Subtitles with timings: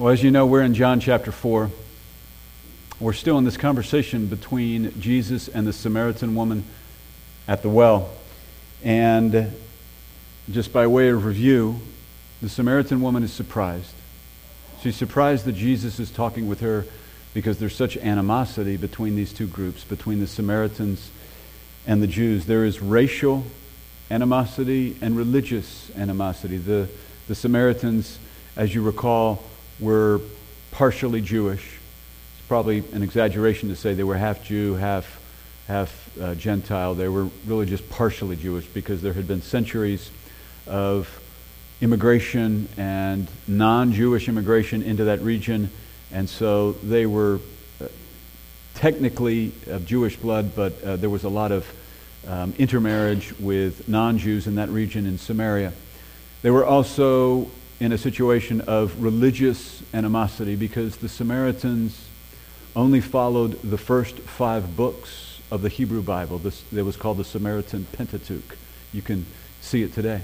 [0.00, 1.70] Well, as you know, we're in John chapter 4.
[3.00, 6.64] We're still in this conversation between Jesus and the Samaritan woman
[7.46, 8.08] at the well.
[8.82, 9.52] And
[10.50, 11.80] just by way of review,
[12.40, 13.92] the Samaritan woman is surprised.
[14.80, 16.86] She's surprised that Jesus is talking with her
[17.34, 21.10] because there's such animosity between these two groups, between the Samaritans
[21.86, 22.46] and the Jews.
[22.46, 23.44] There is racial
[24.10, 26.56] animosity and religious animosity.
[26.56, 26.88] The,
[27.28, 28.18] the Samaritans,
[28.56, 29.44] as you recall,
[29.80, 30.20] were
[30.70, 31.78] partially Jewish.
[32.38, 35.20] It's probably an exaggeration to say they were half Jew, half,
[35.66, 36.94] half uh, Gentile.
[36.94, 40.10] They were really just partially Jewish because there had been centuries
[40.66, 41.20] of
[41.80, 45.70] immigration and non Jewish immigration into that region.
[46.12, 47.40] And so they were
[47.80, 47.86] uh,
[48.74, 51.66] technically of Jewish blood, but uh, there was a lot of
[52.26, 55.72] um, intermarriage with non Jews in that region in Samaria.
[56.42, 57.50] They were also
[57.80, 62.06] in a situation of religious animosity because the Samaritans
[62.76, 66.38] only followed the first five books of the Hebrew Bible.
[66.38, 68.56] This it was called the Samaritan Pentateuch.
[68.92, 69.24] You can
[69.62, 70.20] see it today.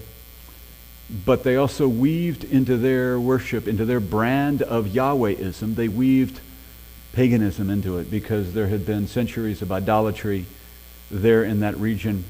[1.24, 6.40] But they also weaved into their worship, into their brand of Yahwehism, they weaved
[7.12, 10.44] paganism into it because there had been centuries of idolatry
[11.10, 12.24] there in that region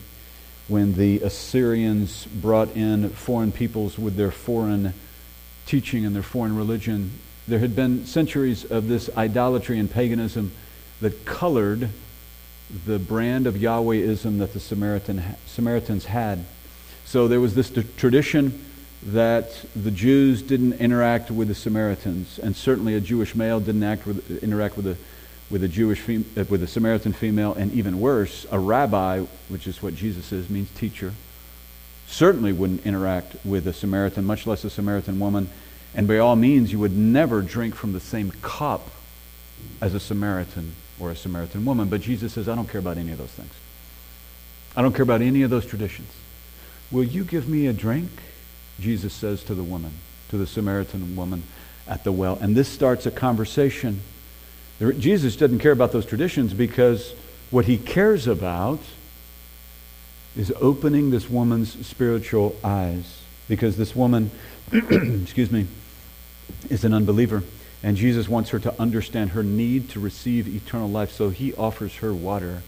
[0.68, 4.92] when the Assyrians brought in foreign peoples with their foreign
[5.66, 7.10] teaching and their foreign religion.
[7.46, 10.52] There had been centuries of this idolatry and paganism
[11.00, 11.90] that colored
[12.86, 16.44] the brand of Yahwehism that the Samaritan, Samaritans had.
[17.04, 18.64] So there was this tradition
[19.04, 24.42] that the Jews didn't interact with the Samaritans, and certainly a Jewish male didn't with,
[24.42, 24.96] interact with a
[25.50, 29.82] with a Jewish fem- with a Samaritan female, and even worse, a rabbi, which is
[29.82, 31.12] what Jesus is, means teacher,
[32.06, 35.48] certainly wouldn't interact with a Samaritan, much less a Samaritan woman.
[35.94, 38.90] And by all means, you would never drink from the same cup
[39.80, 41.88] as a Samaritan or a Samaritan woman.
[41.88, 43.52] But Jesus says, I don't care about any of those things.
[44.76, 46.12] I don't care about any of those traditions.
[46.90, 48.10] Will you give me a drink?
[48.78, 49.92] Jesus says to the woman,
[50.28, 51.44] to the Samaritan woman
[51.88, 52.38] at the well.
[52.40, 54.02] And this starts a conversation
[54.98, 57.14] Jesus doesn't care about those traditions because
[57.50, 58.80] what he cares about
[60.36, 63.22] is opening this woman's spiritual eyes.
[63.48, 64.30] Because this woman,
[64.72, 65.66] excuse me,
[66.68, 67.42] is an unbeliever.
[67.82, 71.12] And Jesus wants her to understand her need to receive eternal life.
[71.12, 72.62] So he offers her water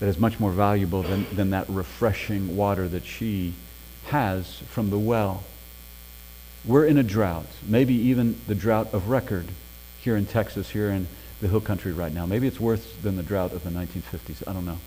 [0.00, 3.54] that is much more valuable than, than that refreshing water that she
[4.06, 5.44] has from the well.
[6.64, 9.48] We're in a drought, maybe even the drought of record
[10.00, 11.08] here in Texas, here in
[11.40, 12.26] the hill country right now.
[12.26, 14.46] Maybe it's worse than the drought of the 1950s.
[14.46, 14.78] I don't know.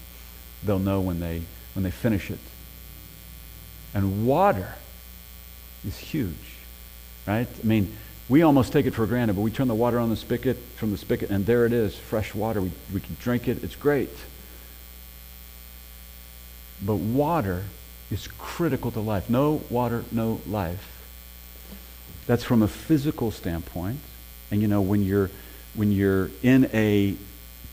[0.64, 1.42] They'll know when they,
[1.74, 2.40] when they finish it.
[3.94, 4.76] And water
[5.86, 6.36] is huge,
[7.28, 7.48] right?
[7.48, 7.96] I mean,
[8.30, 10.92] we almost take it for granted, but we turn the water on the spigot, from
[10.92, 12.62] the spigot, and there it is, fresh water.
[12.62, 13.64] We, we can drink it.
[13.64, 14.10] It's great.
[16.82, 17.66] But water
[18.10, 19.30] is critical to life.
[19.30, 20.88] No water, no life.
[22.26, 24.00] That's from a physical standpoint.
[24.50, 25.30] And you know, when you're,
[25.74, 27.16] when you're in a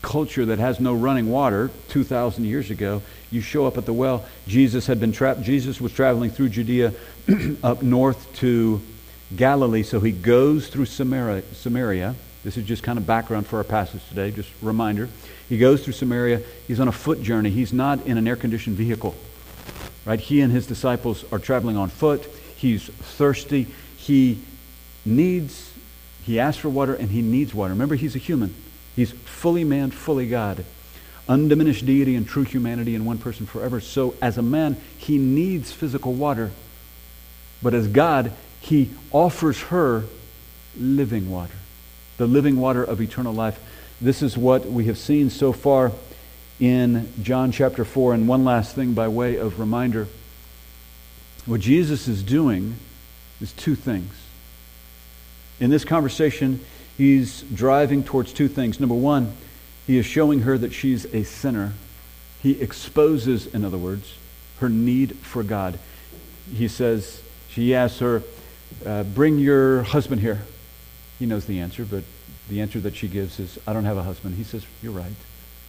[0.01, 3.01] culture that has no running water 2,000 years ago,
[3.31, 4.25] you show up at the well.
[4.47, 5.41] Jesus had been trapped.
[5.41, 6.93] Jesus was traveling through Judea
[7.63, 8.81] up north to
[9.35, 12.15] Galilee, so he goes through Samaria, Samaria.
[12.43, 15.09] This is just kind of background for our passage today, just reminder.
[15.49, 16.41] He goes through Samaria.
[16.67, 17.49] He's on a foot journey.
[17.49, 19.15] He's not in an air-conditioned vehicle.
[20.05, 20.19] Right?
[20.19, 22.25] He and his disciples are traveling on foot.
[22.55, 23.67] He's thirsty.
[23.97, 24.39] He
[25.05, 25.69] needs
[26.29, 27.73] he asks for water and he needs water.
[27.73, 28.53] Remember, he's a human.
[28.99, 30.65] He's fully man, fully God.
[31.29, 33.79] Undiminished deity and true humanity in one person forever.
[33.79, 36.51] So, as a man, he needs physical water.
[37.63, 40.03] But as God, he offers her
[40.77, 41.53] living water,
[42.17, 43.57] the living water of eternal life.
[44.01, 45.93] This is what we have seen so far
[46.59, 48.15] in John chapter 4.
[48.15, 50.09] And one last thing by way of reminder
[51.45, 52.75] what Jesus is doing
[53.39, 54.13] is two things.
[55.61, 56.59] In this conversation,
[56.99, 58.79] he's driving towards two things.
[58.79, 59.33] Number one,
[59.87, 61.73] he is showing her that she's a sinner.
[62.43, 64.17] He exposes, in other words,
[64.59, 65.79] her need for God.
[66.53, 68.21] He says, she asks her,
[68.85, 70.41] uh, Bring your husband here.
[71.17, 72.03] He knows the answer, but
[72.49, 74.35] the answer that she gives is, I don't have a husband.
[74.35, 75.11] He says, You're right.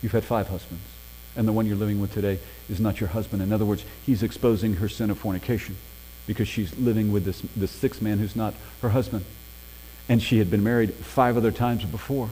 [0.02, 0.82] You've had five husbands.
[1.36, 3.40] And the one you're living with today is not your husband.
[3.40, 5.76] In other words, he's exposing her sin of fornication
[6.26, 9.24] because she's living with this, this sixth man who's not her husband
[10.10, 12.28] and she had been married five other times before.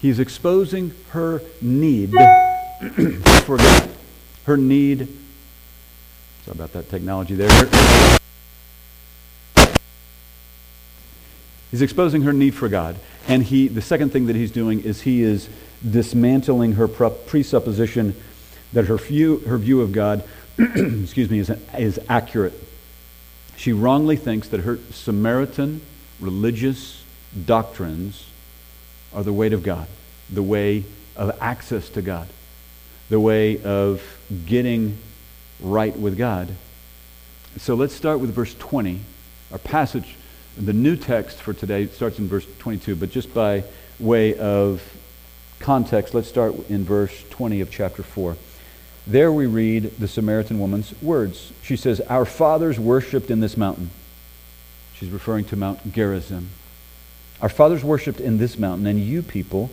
[0.00, 2.12] He's exposing her need
[3.42, 3.90] for God.
[4.44, 5.08] Her need.
[6.44, 7.50] Sorry about that technology there.
[11.72, 12.94] He's exposing her need for God.
[13.26, 15.48] And he, the second thing that he's doing is he is
[15.90, 18.14] dismantling her presupposition
[18.72, 20.22] that her view, her view of God
[20.58, 22.54] excuse me, is, is accurate.
[23.56, 25.80] She wrongly thinks that her Samaritan
[26.20, 27.02] religious
[27.46, 28.26] doctrines
[29.12, 29.86] are the way of God,
[30.30, 30.84] the way
[31.16, 32.28] of access to God,
[33.08, 34.02] the way of
[34.46, 34.98] getting
[35.60, 36.48] right with God.
[37.56, 39.00] So let's start with verse 20.
[39.50, 40.16] Our passage,
[40.56, 43.64] the new text for today starts in verse 22, but just by
[43.98, 44.82] way of
[45.58, 48.36] context, let's start in verse 20 of chapter 4.
[49.06, 51.52] There we read the Samaritan woman's words.
[51.62, 53.90] She says, Our fathers worshipped in this mountain.
[54.98, 56.48] She's referring to Mount Gerizim.
[57.40, 59.70] Our fathers worshipped in this mountain, and you people,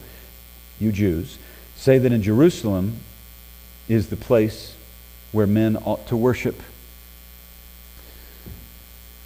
[0.79, 1.39] you Jews,
[1.75, 2.99] say that in Jerusalem
[3.89, 4.75] is the place
[5.31, 6.61] where men ought to worship.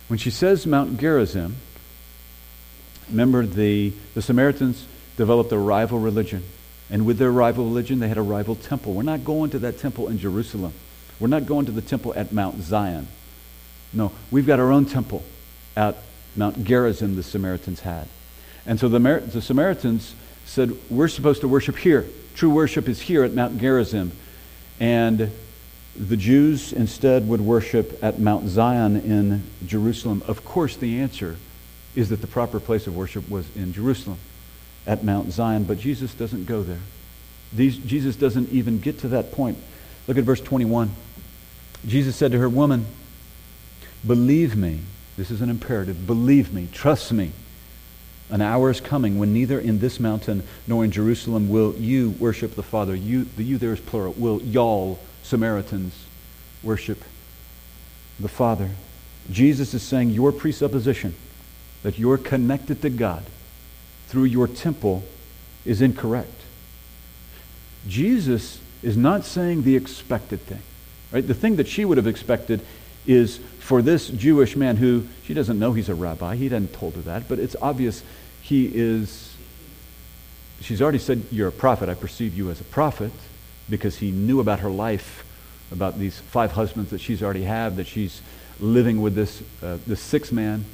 [0.07, 1.57] When she says Mount Gerizim,
[3.09, 4.87] remember the, the Samaritans
[5.17, 6.43] developed a rival religion.
[6.89, 8.93] And with their rival religion, they had a rival temple.
[8.93, 10.73] We're not going to that temple in Jerusalem.
[11.19, 13.09] We're not going to the temple at Mount Zion.
[13.91, 15.23] No, we've got our own temple
[15.79, 15.95] at
[16.35, 18.09] Mount Gerizim the Samaritans had.
[18.65, 20.13] And so the, the Samaritans
[20.45, 22.05] said, We're supposed to worship here.
[22.35, 24.11] True worship is here at Mount Gerizim.
[24.81, 25.31] And
[25.95, 30.21] the Jews instead would worship at Mount Zion in Jerusalem.
[30.27, 31.37] Of course, the answer
[31.95, 34.17] is that the proper place of worship was in Jerusalem
[34.85, 36.79] at Mount Zion, but Jesus doesn't go there.
[37.53, 39.57] These, Jesus doesn't even get to that point.
[40.07, 40.91] Look at verse 21.
[41.87, 42.85] Jesus said to her, Woman,
[44.05, 44.81] believe me.
[45.19, 46.07] This is an imperative.
[46.07, 46.69] Believe me.
[46.71, 47.33] Trust me.
[48.29, 52.55] An hour is coming when neither in this mountain nor in Jerusalem will you worship
[52.55, 52.95] the Father.
[52.95, 54.13] You, the you there is plural.
[54.13, 56.05] Will y'all, Samaritans,
[56.63, 57.03] worship
[58.17, 58.69] the Father.
[59.29, 61.13] Jesus is saying your presupposition
[61.83, 63.25] that you're connected to God
[64.07, 65.03] through your temple
[65.65, 66.31] is incorrect.
[67.89, 70.61] Jesus is not saying the expected thing.
[71.11, 71.27] Right?
[71.27, 72.61] The thing that she would have expected
[73.05, 73.39] is
[73.69, 76.35] for this Jewish man who she doesn't know he's a rabbi.
[76.35, 78.03] He hadn't told her that, but it's obvious
[78.41, 79.35] he is.
[80.61, 81.87] She's already said, You're a prophet.
[81.87, 83.11] I perceive you as a prophet
[83.69, 85.23] because he knew about her life,
[85.71, 88.21] about these five husbands that she's already had, that she's
[88.59, 90.65] living with this, uh, this sixth man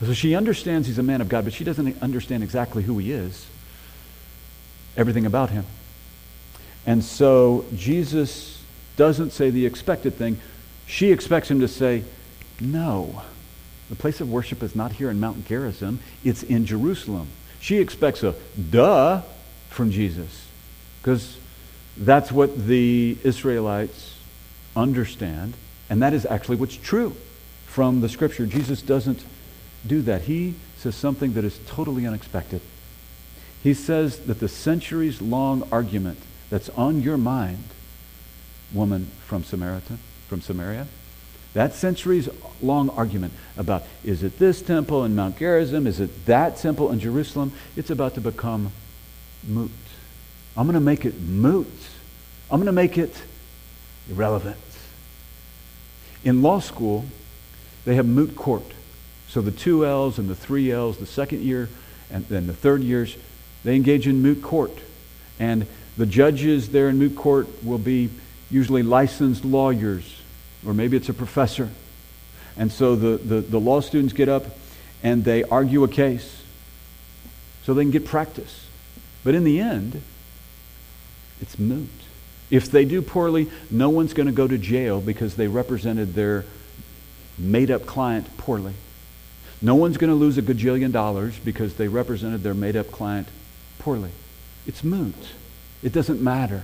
[0.00, 3.12] so she understands he's a man of God, but she doesn't understand exactly who he
[3.12, 3.46] is,
[4.96, 5.64] everything about him.
[6.86, 8.62] And so Jesus
[8.96, 10.38] doesn't say the expected thing.
[10.86, 12.04] She expects him to say,
[12.60, 13.22] No,
[13.88, 17.28] the place of worship is not here in Mount Gerizim, it's in Jerusalem.
[17.60, 18.34] She expects a
[18.70, 19.22] duh
[19.70, 20.46] from Jesus
[21.00, 21.38] because
[21.96, 24.18] that's what the Israelites
[24.76, 25.54] understand,
[25.88, 27.14] and that is actually what's true
[27.66, 28.46] from the scripture.
[28.46, 29.24] Jesus doesn't
[29.86, 30.22] do that.
[30.22, 32.60] He says something that is totally unexpected.
[33.62, 36.18] He says that the centuries long argument
[36.50, 37.64] that's on your mind,
[38.72, 39.98] woman from Samaritan,
[40.28, 40.86] from Samaria,
[41.54, 42.28] that centuries
[42.60, 46.98] long argument about is it this temple in Mount Gerizim, is it that temple in
[46.98, 48.72] Jerusalem, it's about to become
[49.46, 49.70] moot.
[50.56, 51.70] I'm going to make it moot.
[52.50, 53.14] I'm going to make it
[54.10, 54.56] irrelevant.
[56.24, 57.04] In law school,
[57.84, 58.64] they have moot court.
[59.28, 61.68] So the two L's and the three L's, the second year
[62.10, 63.16] and then the third years,
[63.64, 64.72] they engage in moot court.
[65.38, 65.66] And
[65.96, 68.10] the judges there in moot court will be
[68.54, 70.22] usually licensed lawyers,
[70.64, 71.68] or maybe it's a professor.
[72.56, 74.44] And so the, the, the law students get up
[75.02, 76.40] and they argue a case
[77.64, 78.66] so they can get practice.
[79.24, 80.00] But in the end,
[81.40, 81.90] it's moot.
[82.48, 86.44] If they do poorly, no one's going to go to jail because they represented their
[87.36, 88.74] made up client poorly.
[89.60, 93.26] No one's going to lose a gajillion dollars because they represented their made up client
[93.80, 94.10] poorly.
[94.64, 95.16] It's moot.
[95.82, 96.62] It doesn't matter.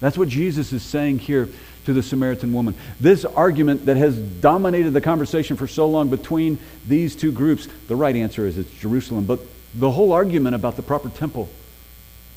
[0.00, 1.48] That's what Jesus is saying here
[1.86, 2.74] to the Samaritan woman.
[3.00, 7.96] This argument that has dominated the conversation for so long between these two groups, the
[7.96, 9.24] right answer is it's Jerusalem.
[9.24, 9.40] But
[9.74, 11.48] the whole argument about the proper temple,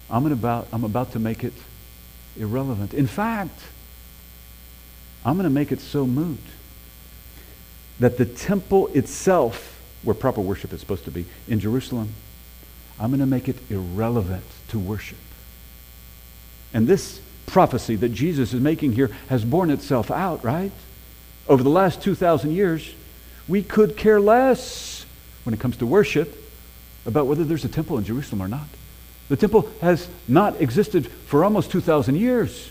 [0.09, 1.53] I'm about, I'm about to make it
[2.37, 2.93] irrelevant.
[2.93, 3.59] In fact,
[5.25, 6.39] I'm going to make it so moot
[7.99, 12.13] that the temple itself where proper worship is supposed to be, in Jerusalem,
[12.99, 15.17] I'm going to make it irrelevant to worship.
[16.73, 17.19] And this
[17.49, 20.71] prophecy that Jesus is making here has borne itself out, right?
[21.47, 22.93] Over the last 2,000 years,
[23.47, 25.05] we could care less
[25.43, 26.35] when it comes to worship
[27.05, 28.67] about whether there's a temple in Jerusalem or not.
[29.29, 32.69] The temple has not existed for almost 2,000 years.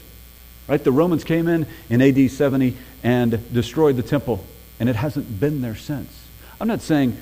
[0.69, 0.83] Right?
[0.83, 4.45] The Romans came in in AD 70 and destroyed the temple,
[4.79, 6.13] and it hasn't been there since.
[6.61, 7.17] I'm not saying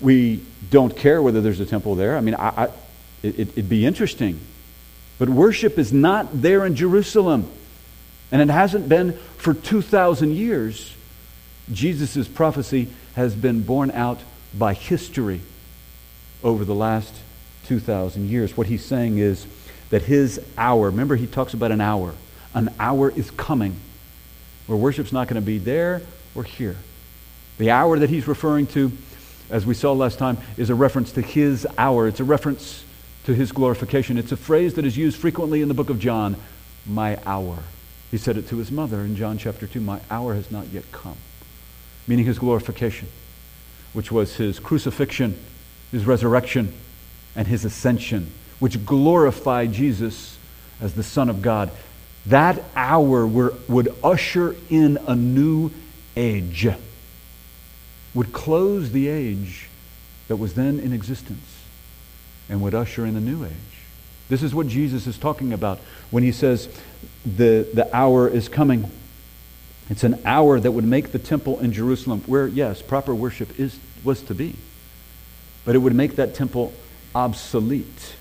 [0.00, 2.16] we don't care whether there's a temple there.
[2.16, 2.64] I mean, I, I,
[3.22, 4.38] it, it'd be interesting.
[5.18, 7.50] But worship is not there in Jerusalem,
[8.32, 10.94] and it hasn't been for 2,000 years.
[11.72, 14.20] Jesus' prophecy has been borne out
[14.52, 15.40] by history
[16.42, 17.14] over the last
[17.66, 18.56] 2,000 years.
[18.56, 19.46] What he's saying is
[19.90, 22.14] that his hour, remember, he talks about an hour.
[22.52, 23.76] An hour is coming
[24.66, 26.02] where worship's not going to be there
[26.34, 26.76] or here.
[27.58, 28.90] The hour that he's referring to,
[29.50, 32.08] as we saw last time, is a reference to his hour.
[32.08, 32.84] It's a reference
[33.24, 34.18] to his glorification.
[34.18, 36.36] It's a phrase that is used frequently in the book of John
[36.86, 37.58] my hour.
[38.10, 40.84] He said it to his mother in John chapter 2 My hour has not yet
[40.92, 41.16] come,
[42.06, 43.08] meaning his glorification,
[43.92, 45.38] which was his crucifixion,
[45.90, 46.74] his resurrection,
[47.34, 50.38] and his ascension, which glorified Jesus
[50.80, 51.70] as the Son of God.
[52.26, 55.70] That hour were, would usher in a new
[56.16, 56.68] age,
[58.14, 59.68] would close the age
[60.28, 61.53] that was then in existence,
[62.48, 63.52] and would usher in a new age.
[64.28, 65.78] This is what Jesus is talking about
[66.10, 66.68] when he says
[67.24, 68.90] the, the hour is coming.
[69.90, 73.78] It's an hour that would make the temple in Jerusalem, where, yes, proper worship is,
[74.02, 74.56] was to be,
[75.64, 76.72] but it would make that temple
[77.14, 78.16] obsolete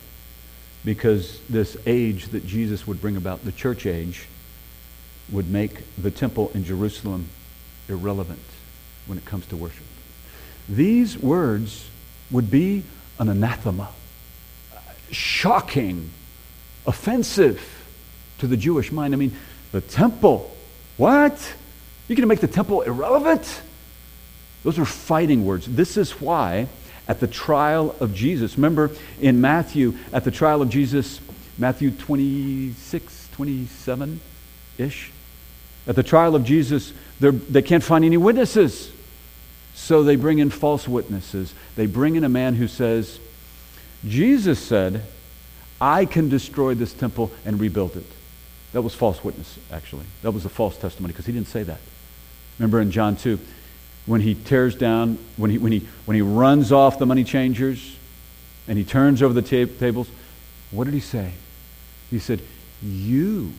[0.84, 4.28] because this age that Jesus would bring about, the church age,
[5.32, 7.30] would make the temple in Jerusalem
[7.88, 8.42] irrelevant
[9.06, 9.86] when it comes to worship.
[10.68, 11.90] These words
[12.30, 12.84] would be
[13.20, 13.90] an anathema,
[15.16, 16.10] shocking,
[16.86, 17.62] offensive
[18.40, 19.14] to the Jewish mind.
[19.14, 19.36] I mean,
[19.72, 20.56] the temple,
[20.98, 21.32] what?
[22.08, 23.62] You're going to make the temple irrelevant?
[24.64, 25.66] Those are fighting words.
[25.68, 26.68] This is why
[27.08, 28.58] at the trial of Jesus.
[28.58, 31.20] Remember in Matthew, at the trial of Jesus,
[31.58, 34.20] Matthew 26, 27
[34.78, 35.12] ish.
[35.86, 38.92] At the trial of Jesus, they can't find any witnesses.
[39.76, 41.54] So they bring in false witnesses.
[41.76, 43.20] They bring in a man who says,
[44.06, 45.04] Jesus said,
[45.80, 48.06] I can destroy this temple and rebuild it.
[48.74, 50.06] That was false witness, actually.
[50.22, 51.80] That was a false testimony because he didn't say that.
[52.60, 53.40] Remember in John 2,
[54.06, 57.98] when he tears down, when he, when he, when he runs off the money changers
[58.68, 60.10] and he turns over the ta- tables,
[60.72, 61.32] what did he say?
[62.10, 62.42] He said,
[62.82, 63.54] You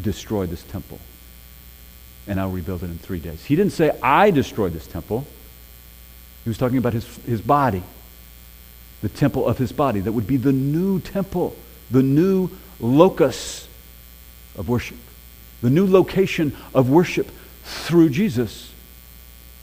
[0.00, 0.98] destroy this temple
[2.26, 3.44] and I'll rebuild it in three days.
[3.44, 5.26] He didn't say, I destroyed this temple.
[6.44, 7.82] He was talking about his, his body,
[9.04, 10.00] the temple of his body.
[10.00, 11.54] That would be the new temple,
[11.90, 12.48] the new
[12.80, 13.68] locus
[14.56, 14.96] of worship,
[15.60, 17.30] the new location of worship
[17.64, 18.72] through Jesus.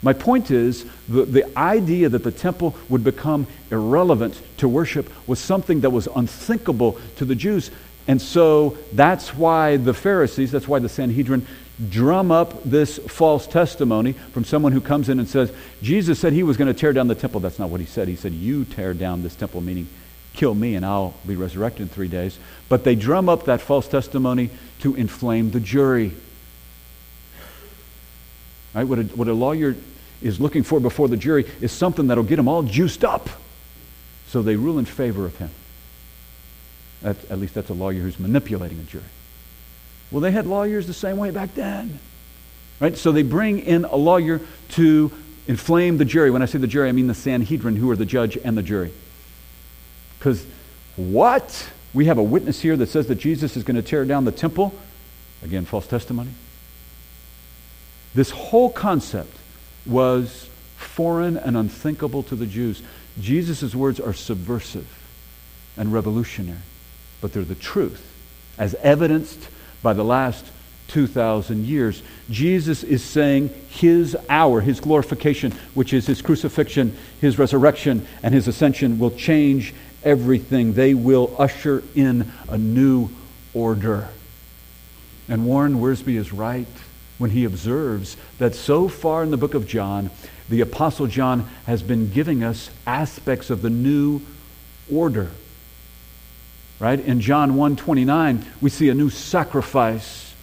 [0.03, 5.39] My point is, the, the idea that the temple would become irrelevant to worship was
[5.39, 7.71] something that was unthinkable to the Jews.
[8.07, 11.47] And so that's why the Pharisees, that's why the Sanhedrin
[11.89, 16.43] drum up this false testimony from someone who comes in and says, Jesus said he
[16.43, 17.39] was going to tear down the temple.
[17.39, 18.07] That's not what he said.
[18.07, 19.87] He said, You tear down this temple, meaning
[20.33, 22.37] kill me and I'll be resurrected in three days.
[22.69, 26.13] But they drum up that false testimony to inflame the jury.
[28.73, 28.85] Right?
[28.85, 29.75] What a, what a lawyer
[30.21, 33.29] is looking for before the jury is something that'll get them all juiced up.
[34.27, 35.49] So they rule in favor of him.
[37.01, 39.03] That, at least that's a lawyer who's manipulating a jury.
[40.11, 41.99] Well, they had lawyers the same way back then.
[42.79, 42.97] Right?
[42.97, 45.11] So they bring in a lawyer to
[45.47, 46.31] inflame the jury.
[46.31, 48.63] When I say the jury, I mean the Sanhedrin, who are the judge and the
[48.63, 48.91] jury.
[50.19, 50.45] Because
[50.95, 51.69] what?
[51.93, 54.31] We have a witness here that says that Jesus is going to tear down the
[54.31, 54.73] temple.
[55.43, 56.31] Again, false testimony.
[58.13, 59.35] This whole concept
[59.85, 62.81] was foreign and unthinkable to the Jews.
[63.19, 64.87] Jesus' words are subversive
[65.77, 66.59] and revolutionary,
[67.21, 68.05] but they're the truth,
[68.57, 69.47] as evidenced
[69.81, 70.45] by the last
[70.89, 72.03] 2,000 years.
[72.29, 78.47] Jesus is saying his hour, his glorification, which is his crucifixion, his resurrection, and his
[78.47, 79.73] ascension, will change
[80.03, 80.73] everything.
[80.73, 83.09] They will usher in a new
[83.53, 84.09] order.
[85.29, 86.67] And Warren Wiersbe is right
[87.17, 90.09] when he observes that so far in the book of John,
[90.49, 94.21] the Apostle John has been giving us aspects of the new
[94.91, 95.31] order.
[96.81, 96.99] Right?
[96.99, 100.33] In John 1:29, we see a new sacrifice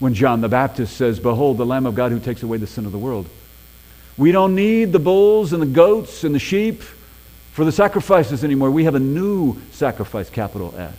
[0.00, 2.84] when John the Baptist says, "Behold the Lamb of God who takes away the sin
[2.84, 3.26] of the world."
[4.16, 6.82] We don't need the bulls and the goats and the sheep
[7.52, 8.72] for the sacrifices anymore.
[8.72, 10.94] We have a new sacrifice, capital S.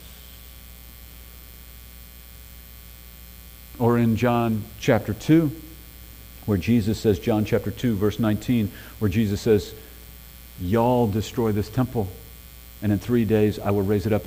[3.80, 5.52] Or in John chapter 2,
[6.46, 9.74] where Jesus says, John chapter 2, verse 19, where Jesus says,
[10.60, 12.08] Y'all destroy this temple,
[12.82, 14.24] and in three days I will raise it up.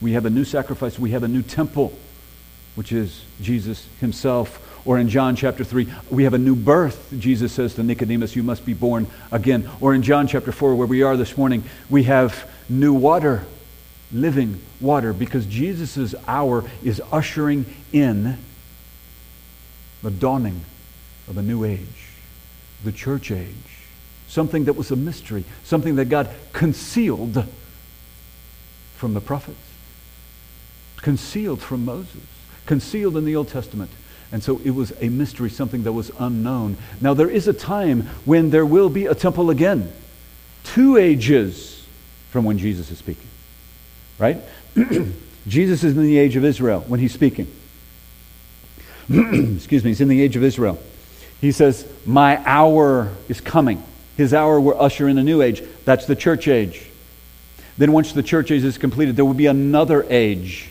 [0.00, 1.96] We have a new sacrifice, we have a new temple,
[2.74, 4.60] which is Jesus himself.
[4.86, 7.14] Or in John chapter 3, we have a new birth.
[7.18, 9.68] Jesus says to Nicodemus, You must be born again.
[9.80, 13.46] Or in John chapter 4, where we are this morning, we have new water,
[14.12, 18.36] living water, because Jesus' hour is ushering in
[20.02, 20.60] the dawning
[21.28, 22.10] of a new age,
[22.84, 23.54] the church age.
[24.28, 27.46] Something that was a mystery, something that God concealed
[28.96, 29.58] from the prophets,
[30.96, 32.22] concealed from Moses,
[32.66, 33.90] concealed in the Old Testament.
[34.32, 36.76] And so it was a mystery, something that was unknown.
[37.00, 39.92] Now, there is a time when there will be a temple again.
[40.64, 41.86] Two ages
[42.30, 43.28] from when Jesus is speaking.
[44.18, 44.38] Right?
[45.46, 47.46] Jesus is in the age of Israel when he's speaking.
[49.08, 50.80] Excuse me, he's in the age of Israel.
[51.40, 53.82] He says, My hour is coming.
[54.16, 55.62] His hour will usher in a new age.
[55.84, 56.90] That's the church age.
[57.76, 60.70] Then, once the church age is completed, there will be another age,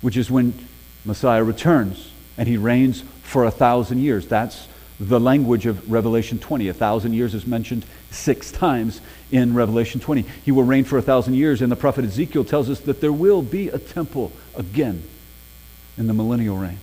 [0.00, 0.54] which is when
[1.04, 4.26] Messiah returns and he reigns for a thousand years.
[4.26, 4.66] That's
[4.98, 6.68] the language of Revelation 20.
[6.68, 9.00] A thousand years is mentioned six times
[9.32, 10.22] in Revelation 20.
[10.44, 13.12] He will reign for a thousand years, and the prophet Ezekiel tells us that there
[13.12, 15.02] will be a temple again
[15.96, 16.78] in the millennial reign.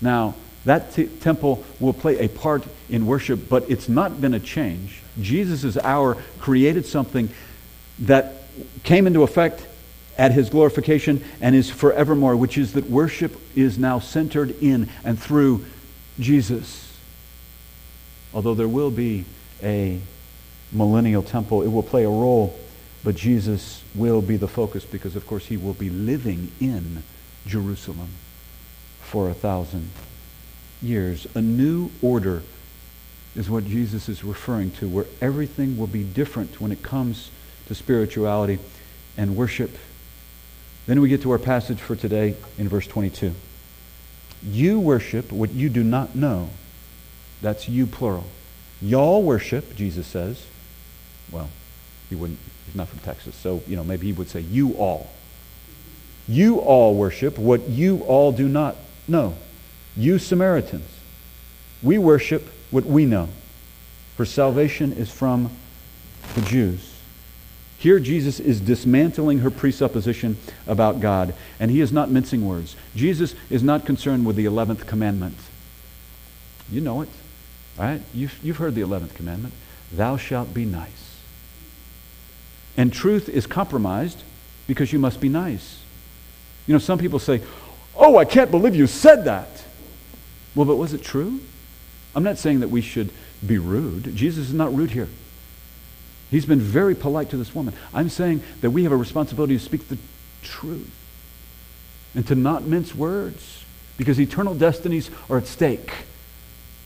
[0.00, 4.40] Now, that t- temple will play a part in worship, but it's not going to
[4.40, 5.02] change.
[5.20, 7.28] Jesus' hour created something
[8.02, 8.42] that
[8.82, 9.66] came into effect
[10.18, 15.18] at his glorification and is forevermore, which is that worship is now centered in and
[15.18, 15.64] through
[16.20, 16.96] Jesus.
[18.34, 19.24] Although there will be
[19.62, 20.00] a
[20.70, 22.58] millennial temple, it will play a role,
[23.04, 27.02] but Jesus will be the focus because, of course, he will be living in
[27.46, 28.08] Jerusalem
[29.00, 29.90] for a thousand
[30.80, 31.26] years.
[31.34, 32.42] A new order
[33.34, 37.30] is what Jesus is referring to, where everything will be different when it comes
[37.72, 38.58] to spirituality
[39.16, 39.70] and worship.
[40.86, 43.32] Then we get to our passage for today in verse 22.
[44.42, 46.50] You worship what you do not know.
[47.40, 48.26] That's you, plural.
[48.82, 50.44] Y'all worship, Jesus says.
[51.30, 51.48] Well,
[52.10, 55.10] he wouldn't, he's not from Texas, so, you know, maybe he would say, you all.
[56.28, 58.76] You all worship what you all do not
[59.08, 59.34] know.
[59.96, 60.88] You Samaritans,
[61.82, 63.28] we worship what we know,
[64.16, 65.50] for salvation is from
[66.34, 66.91] the Jews.
[67.82, 70.36] Here, Jesus is dismantling her presupposition
[70.68, 72.76] about God, and he is not mincing words.
[72.94, 75.36] Jesus is not concerned with the 11th commandment.
[76.70, 77.08] You know it,
[77.76, 78.00] right?
[78.14, 79.52] You've, you've heard the 11th commandment
[79.90, 81.18] Thou shalt be nice.
[82.76, 84.22] And truth is compromised
[84.68, 85.80] because you must be nice.
[86.68, 87.42] You know, some people say,
[87.96, 89.64] Oh, I can't believe you said that.
[90.54, 91.40] Well, but was it true?
[92.14, 93.10] I'm not saying that we should
[93.44, 94.14] be rude.
[94.14, 95.08] Jesus is not rude here.
[96.32, 97.74] He's been very polite to this woman.
[97.92, 99.98] I'm saying that we have a responsibility to speak the
[100.42, 100.90] truth
[102.14, 103.64] and to not mince words
[103.98, 105.92] because eternal destinies are at stake.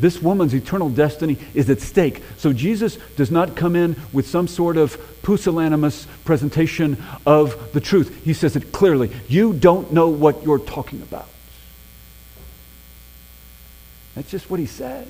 [0.00, 2.22] This woman's eternal destiny is at stake.
[2.36, 8.24] So Jesus does not come in with some sort of pusillanimous presentation of the truth.
[8.24, 9.12] He says it clearly.
[9.28, 11.28] You don't know what you're talking about.
[14.16, 15.06] That's just what he says.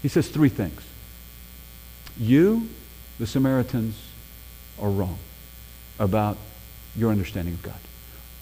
[0.00, 0.80] He says three things.
[2.18, 2.66] You,
[3.18, 4.00] the Samaritans,
[4.80, 5.18] are wrong
[5.98, 6.36] about
[6.96, 7.80] your understanding of God.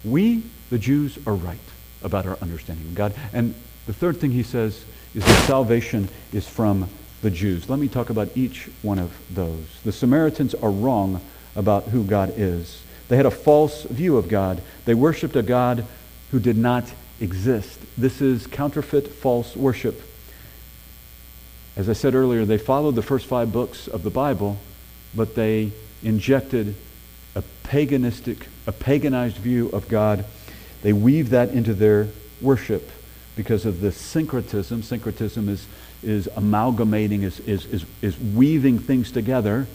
[0.04, 1.58] We, the Jews, are right
[2.02, 3.14] about our understanding of God.
[3.32, 3.54] And
[3.86, 4.84] the third thing he says
[5.14, 6.88] is that salvation is from
[7.22, 7.68] the Jews.
[7.68, 9.64] Let me talk about each one of those.
[9.84, 11.20] The Samaritans are wrong
[11.54, 12.82] about who God is.
[13.08, 14.62] They had a false view of God.
[14.84, 15.86] They worshiped a God
[16.30, 17.78] who did not exist.
[17.96, 20.02] This is counterfeit false worship.
[21.76, 24.58] As I said earlier, they followed the first five books of the Bible,
[25.14, 26.74] but they injected
[27.34, 30.24] a paganistic, a paganized view of God.
[30.82, 32.08] They weave that into their
[32.40, 32.90] worship
[33.36, 34.82] because of the syncretism.
[34.82, 35.66] Syncretism is,
[36.02, 39.66] is amalgamating, is, is, is, is weaving things together.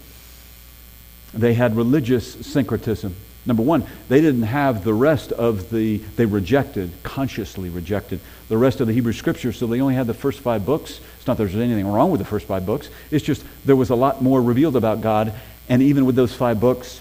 [1.36, 3.16] They had religious syncretism.
[3.46, 8.82] Number one, they didn't have the rest of the, they rejected, consciously rejected, the rest
[8.82, 11.00] of the Hebrew scriptures, so they only had the first five books.
[11.22, 12.90] It's not that there's anything wrong with the first five books.
[13.12, 15.36] It's just there was a lot more revealed about God,
[15.70, 17.00] and even with those five books,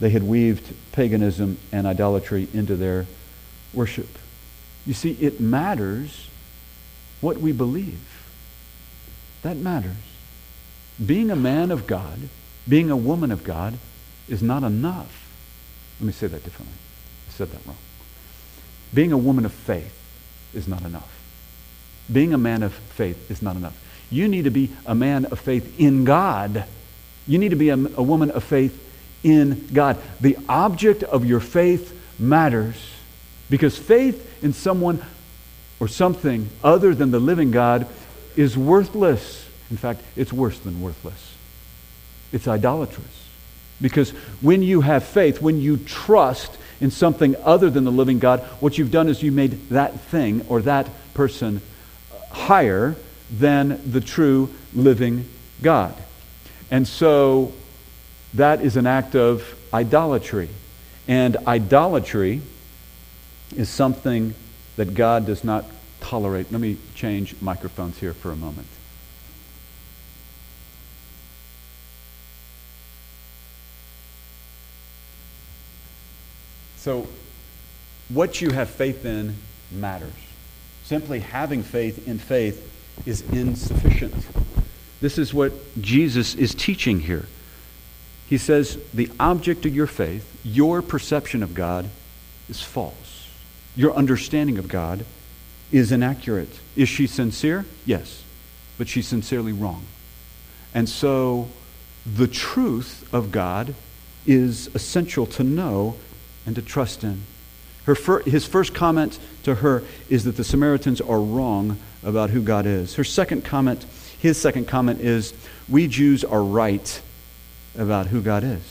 [0.00, 3.06] they had weaved paganism and idolatry into their
[3.72, 4.08] worship.
[4.84, 6.28] You see, it matters
[7.20, 8.00] what we believe.
[9.42, 9.94] That matters.
[11.06, 12.28] Being a man of God,
[12.68, 13.78] being a woman of God,
[14.28, 15.32] is not enough.
[16.00, 16.76] Let me say that differently.
[17.28, 17.76] I said that wrong.
[18.92, 19.96] Being a woman of faith
[20.52, 21.19] is not enough.
[22.12, 23.76] Being a man of faith is not enough.
[24.10, 26.64] You need to be a man of faith in God.
[27.26, 28.86] You need to be a, a woman of faith
[29.22, 29.98] in God.
[30.20, 32.76] The object of your faith matters
[33.48, 35.02] because faith in someone
[35.78, 37.86] or something other than the living God
[38.36, 39.48] is worthless.
[39.70, 41.34] In fact, it's worse than worthless.
[42.32, 43.28] It's idolatrous.
[43.80, 48.40] Because when you have faith, when you trust in something other than the living God,
[48.60, 51.60] what you've done is you made that thing or that person
[52.30, 52.96] higher
[53.30, 55.28] than the true living
[55.62, 55.94] God.
[56.70, 57.52] And so
[58.34, 60.48] that is an act of idolatry.
[61.08, 62.40] And idolatry
[63.56, 64.34] is something
[64.76, 65.64] that God does not
[66.00, 66.50] tolerate.
[66.52, 68.68] Let me change microphones here for a moment.
[76.76, 77.06] So,
[78.08, 79.36] what you have faith in
[79.70, 80.29] matters.
[80.90, 82.68] Simply having faith in faith
[83.06, 84.12] is insufficient.
[85.00, 87.28] This is what Jesus is teaching here.
[88.28, 91.88] He says, The object of your faith, your perception of God,
[92.48, 93.28] is false.
[93.76, 95.04] Your understanding of God
[95.70, 96.58] is inaccurate.
[96.74, 97.66] Is she sincere?
[97.86, 98.24] Yes.
[98.76, 99.84] But she's sincerely wrong.
[100.74, 101.50] And so
[102.04, 103.76] the truth of God
[104.26, 105.94] is essential to know
[106.46, 107.22] and to trust in.
[107.90, 112.40] Her fir- his first comment to her is that the Samaritans are wrong about who
[112.40, 112.94] God is.
[112.94, 113.84] Her second comment,
[114.20, 115.34] his second comment is,
[115.68, 117.02] we Jews are right
[117.76, 118.62] about who God is.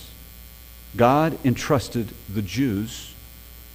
[0.96, 3.14] God entrusted the Jews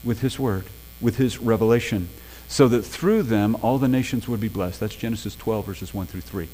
[0.02, 0.64] with his word,
[0.98, 2.08] with his revelation,
[2.48, 4.80] so that through them all the nations would be blessed.
[4.80, 6.48] That's Genesis 12, verses 1 through 3,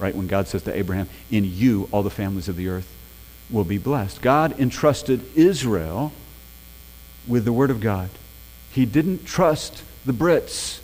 [0.00, 0.16] right?
[0.16, 2.92] When God says to Abraham, In you all the families of the earth
[3.50, 4.20] will be blessed.
[4.20, 6.10] God entrusted Israel
[7.28, 8.10] with the word of God.
[8.72, 10.80] He didn't trust the Brits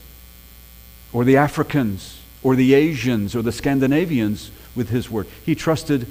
[1.13, 5.27] or the Africans or the Asians or the Scandinavians with his word.
[5.45, 6.07] He trusted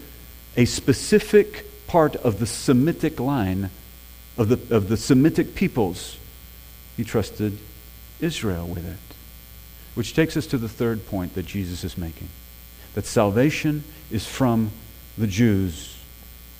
[0.55, 3.69] a specific part of the Semitic line,
[4.37, 6.17] of the, of the Semitic peoples.
[6.97, 7.57] He trusted
[8.19, 9.15] Israel with it.
[9.95, 12.29] Which takes us to the third point that Jesus is making
[12.97, 14.71] that salvation is from
[15.19, 15.95] the Jews.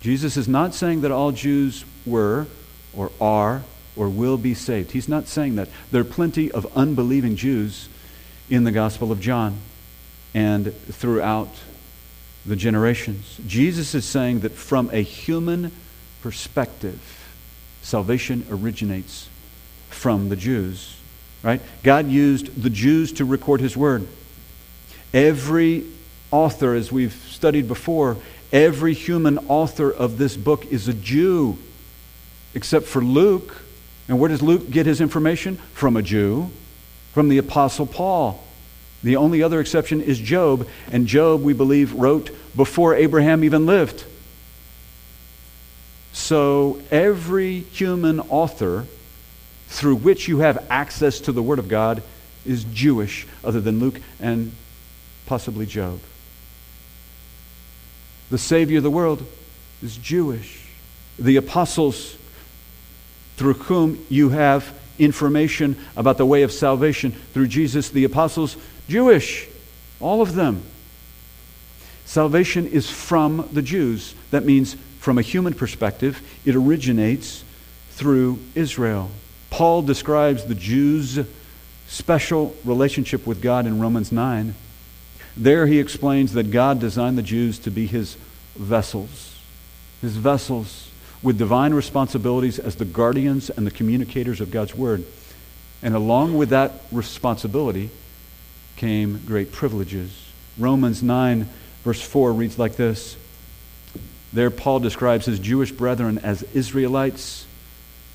[0.01, 2.45] Jesus is not saying that all Jews were
[2.95, 3.63] or are
[3.97, 4.91] or will be saved.
[4.91, 5.69] He's not saying that.
[5.91, 7.89] There are plenty of unbelieving Jews
[8.49, 9.57] in the Gospel of John
[10.33, 11.49] and throughout
[12.45, 13.39] the generations.
[13.47, 15.71] Jesus is saying that from a human
[16.21, 16.99] perspective,
[17.81, 19.29] salvation originates
[19.89, 20.95] from the Jews.
[21.43, 21.61] Right?
[21.83, 24.07] God used the Jews to record his word.
[25.13, 25.85] Every
[26.31, 28.17] author, as we've studied before,
[28.51, 31.57] every human author of this book is a Jew,
[32.53, 33.61] except for Luke.
[34.07, 35.57] And where does Luke get his information?
[35.73, 36.49] From a Jew,
[37.13, 38.43] from the Apostle Paul.
[39.03, 44.03] The only other exception is Job, and Job, we believe, wrote before Abraham even lived.
[46.13, 48.85] So every human author
[49.67, 52.01] through which you have access to the Word of God
[52.45, 54.53] is Jewish, other than Luke and
[55.25, 55.99] possibly Job.
[58.29, 59.25] The Savior of the world
[59.83, 60.65] is Jewish.
[61.19, 62.17] The apostles
[63.37, 68.57] through whom you have information about the way of salvation through Jesus, the apostles,
[68.89, 69.47] Jewish,
[69.99, 70.63] all of them.
[72.05, 74.15] Salvation is from the Jews.
[74.31, 77.43] That means, from a human perspective, it originates
[77.91, 79.11] through Israel.
[79.49, 81.19] Paul describes the Jews'
[81.87, 84.55] special relationship with God in Romans 9.
[85.35, 88.15] There he explains that God designed the Jews to be his
[88.55, 89.37] vessels,
[90.01, 90.86] his vessels
[91.27, 95.03] with divine responsibilities as the guardians and the communicators of God's word.
[95.83, 97.89] And along with that responsibility
[98.77, 100.31] came great privileges.
[100.57, 101.49] Romans 9,
[101.83, 103.17] verse 4 reads like this
[104.31, 107.45] There, Paul describes his Jewish brethren as Israelites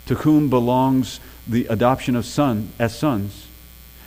[0.07, 3.47] to whom belongs the adoption of son as sons,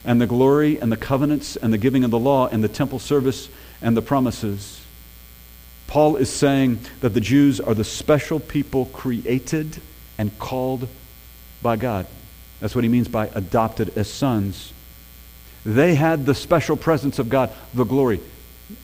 [0.04, 2.98] and the glory and the covenants and the giving of the law and the temple
[2.98, 3.50] service
[3.84, 4.82] and the promises.
[5.88, 9.82] Paul is saying that the Jews are the special people created
[10.18, 10.88] and called
[11.62, 12.08] by God.
[12.60, 14.74] That's what he means by adopted as sons.
[15.66, 18.20] They had the special presence of God, the glory.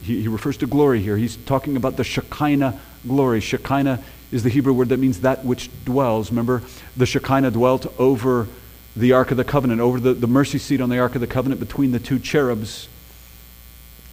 [0.02, 1.18] He, he refers to glory here.
[1.18, 3.40] He's talking about the Shekinah glory.
[3.40, 6.32] Shekinah is the Hebrew word that means that which dwells.
[6.32, 6.62] Remember,
[6.98, 8.48] the Shekinah dwelt over
[8.96, 11.28] the Ark of the Covenant, over the, the mercy seat on the Ark of the
[11.28, 12.88] Covenant between the two cherubs.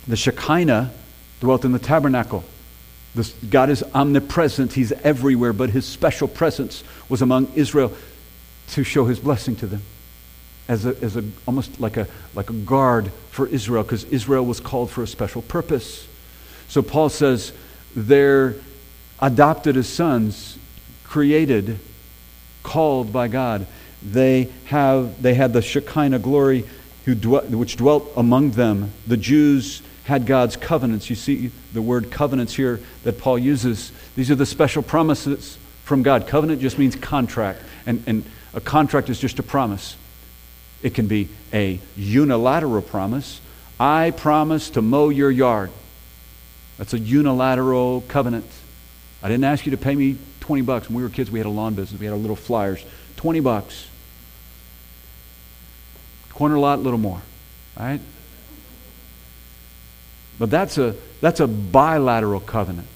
[0.06, 0.92] The Shekinah
[1.40, 2.44] dwelt in the tabernacle.
[3.14, 7.92] This, God is omnipresent, He's everywhere, but His special presence was among Israel
[8.68, 9.82] to show His blessing to them.
[10.68, 14.60] As, a, as a, almost like a, like a guard for Israel, because Israel was
[14.60, 16.06] called for a special purpose.
[16.68, 17.52] So Paul says
[17.96, 18.54] they're
[19.18, 20.58] adopted as sons,
[21.04, 21.78] created,
[22.62, 23.66] called by God.
[24.02, 26.64] They have they had the Shekinah glory.
[27.08, 28.92] who dwell, which dwelt among them.
[29.06, 31.10] The Jews had God's covenants.
[31.10, 33.92] You see the word covenants here that Paul uses.
[34.16, 36.26] These are the special promises from God.
[36.26, 39.96] Covenant just means contract, and, and a contract is just a promise.
[40.82, 43.42] It can be a unilateral promise.
[43.78, 45.70] I promise to mow your yard.
[46.78, 48.46] That's a unilateral covenant.
[49.22, 50.88] I didn't ask you to pay me 20 bucks.
[50.88, 52.00] When we were kids, we had a lawn business.
[52.00, 52.82] We had our little flyers.
[53.16, 53.86] 20 bucks.
[56.30, 57.20] Corner lot, a little more.
[57.78, 58.00] Right?
[60.38, 62.88] But that's a, that's a bilateral covenant.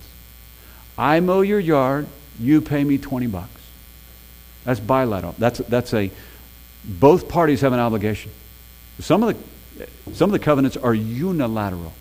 [0.97, 2.07] I mow your yard,
[2.39, 3.51] you pay me 20 bucks.
[4.65, 5.35] That's bilateral.
[5.39, 6.11] That's, that's a,
[6.85, 8.31] both parties have an obligation.
[9.01, 9.37] Some of
[9.77, 11.93] the, some of the covenants are unilateral.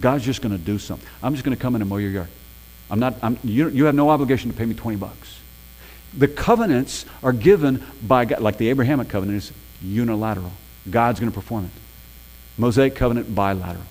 [0.00, 1.06] God's just going to do something.
[1.22, 2.28] I'm just going to come in and mow your yard.
[2.90, 5.38] I'm not, I'm, you, you have no obligation to pay me 20 bucks.
[6.16, 10.52] The covenants are given by God, like the Abrahamic covenant is unilateral.
[10.88, 11.70] God's going to perform it.
[12.58, 13.84] Mosaic covenant, bilateral.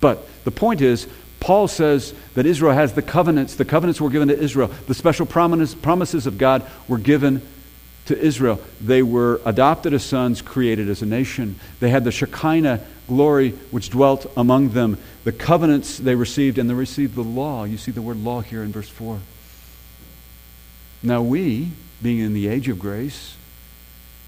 [0.00, 1.06] But the point is,
[1.40, 3.54] Paul says that Israel has the covenants.
[3.54, 4.68] The covenants were given to Israel.
[4.86, 7.42] The special promises of God were given
[8.06, 8.60] to Israel.
[8.80, 11.60] They were adopted as sons, created as a nation.
[11.80, 14.98] They had the Shekinah glory which dwelt among them.
[15.24, 17.64] The covenants they received, and they received the law.
[17.64, 19.20] You see the word law here in verse 4.
[21.02, 21.70] Now, we,
[22.02, 23.36] being in the age of grace,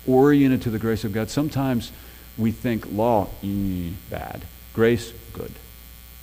[0.07, 1.91] oriented to the grace of God, sometimes
[2.39, 4.43] we think law, mm, bad.
[4.73, 5.53] Grace, good.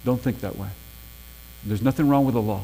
[0.05, 0.69] Don't think that way.
[1.63, 2.63] There's nothing wrong with the law.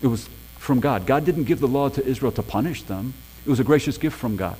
[0.00, 1.06] It was from God.
[1.06, 3.14] God didn't give the law to Israel to punish them,
[3.44, 4.56] it was a gracious gift from God.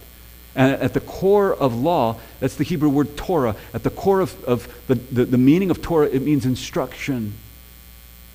[0.56, 3.54] And at the core of law, that's the Hebrew word Torah.
[3.72, 7.35] At the core of, of the, the, the meaning of Torah, it means instruction.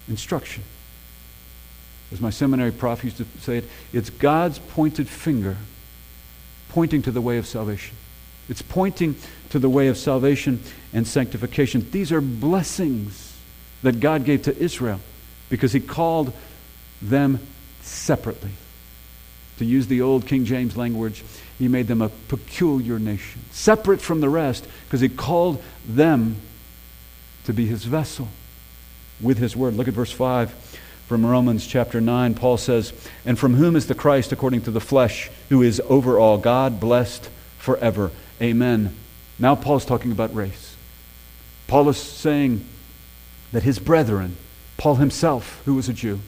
[0.07, 0.63] Instruction.
[2.13, 5.57] As my seminary prof used to say it, it's God's pointed finger
[6.69, 7.97] pointing to the way of salvation.
[8.47, 9.15] It's pointing
[9.49, 10.63] to the way of salvation
[10.95, 11.86] and sanctification.
[11.91, 13.38] These are blessings
[13.84, 15.01] that God gave to Israel
[15.49, 16.31] because he called
[17.01, 17.39] them
[17.81, 18.51] separately.
[19.60, 21.23] To use the old King James language,
[21.60, 26.38] he made them a peculiar nation, separate from the rest, because he called them
[27.43, 28.29] to be his vessel
[29.21, 29.75] with his word.
[29.75, 30.51] Look at verse 5
[31.08, 32.36] from Romans chapter 9.
[32.36, 32.93] Paul says,
[33.25, 36.79] And from whom is the Christ according to the flesh, who is over all, God
[36.79, 38.12] blessed forever.
[38.41, 38.95] Amen.
[39.38, 40.64] Now Paul's talking about race.
[41.67, 42.65] Paul is saying
[43.51, 44.38] that his brethren,
[44.78, 46.19] Paul himself, who was a Jew,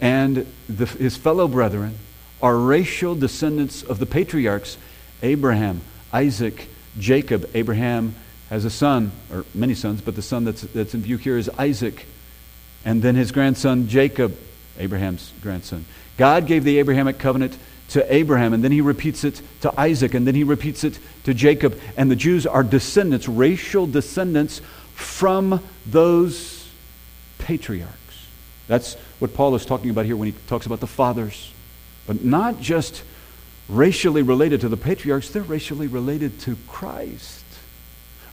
[0.00, 1.98] and the, his fellow brethren
[2.42, 4.78] are racial descendants of the patriarchs
[5.22, 7.48] Abraham, Isaac, Jacob.
[7.54, 8.14] Abraham
[8.48, 11.50] has a son, or many sons, but the son that's, that's in view here is
[11.58, 12.06] Isaac.
[12.84, 14.36] And then his grandson Jacob,
[14.78, 15.84] Abraham's grandson.
[16.16, 17.56] God gave the Abrahamic covenant
[17.90, 21.34] to Abraham, and then he repeats it to Isaac, and then he repeats it to
[21.34, 21.78] Jacob.
[21.96, 24.60] And the Jews are descendants, racial descendants
[24.94, 26.68] from those
[27.38, 27.96] patriarchs.
[28.68, 31.52] That's what Paul is talking about here when he talks about the fathers.
[32.06, 33.02] But not just
[33.68, 37.44] racially related to the patriarchs, they're racially related to Christ.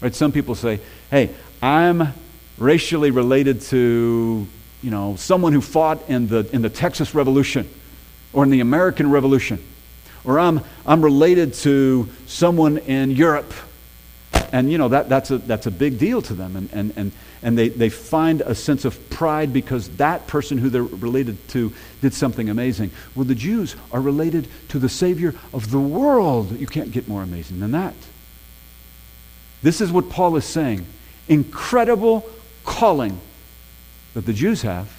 [0.01, 0.13] Right?
[0.13, 2.13] Some people say, hey, I'm
[2.59, 4.47] racially related to,
[4.83, 7.67] you know, someone who fought in the, in the Texas Revolution
[8.37, 9.57] or in the American Revolution.
[10.23, 13.51] Or I'm, I'm related to someone in Europe.
[14.51, 16.55] And, you know, that, that's, a, that's a big deal to them.
[16.55, 20.69] And, and, and, and they, they find a sense of pride because that person who
[20.69, 22.91] they're related to did something amazing.
[23.15, 26.59] Well, the Jews are related to the Savior of the world.
[26.59, 27.95] You can't get more amazing than that.
[29.63, 30.85] This is what Paul is saying.
[31.27, 32.23] Incredible
[32.63, 33.19] calling
[34.13, 34.95] that the Jews have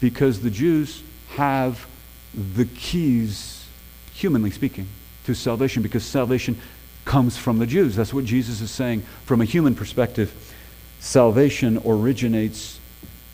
[0.00, 1.04] because the Jews
[1.36, 1.86] have
[2.34, 3.66] the keys,
[4.14, 4.86] humanly speaking,
[5.24, 6.58] to salvation because salvation
[7.04, 7.94] comes from the Jews.
[7.94, 10.54] That's what Jesus is saying from a human perspective.
[10.98, 12.80] Salvation originates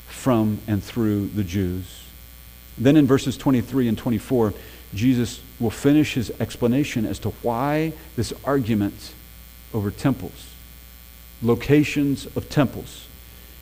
[0.09, 2.05] from and through the Jews.
[2.77, 4.53] Then in verses 23 and 24,
[4.95, 9.15] Jesus will finish his explanation as to why this argument
[9.73, 10.51] over temples,
[11.41, 13.07] locations of temples,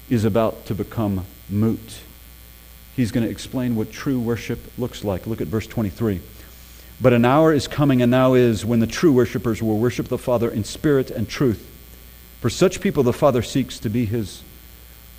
[0.08, 2.00] is about to become moot
[2.96, 5.26] he's going to explain what true worship looks like.
[5.26, 6.20] Look at verse 23.
[7.00, 10.18] But an hour is coming, and now is, when the true worshippers will worship the
[10.18, 11.66] Father in spirit and truth.
[12.40, 14.42] For such people, the Father seeks to be his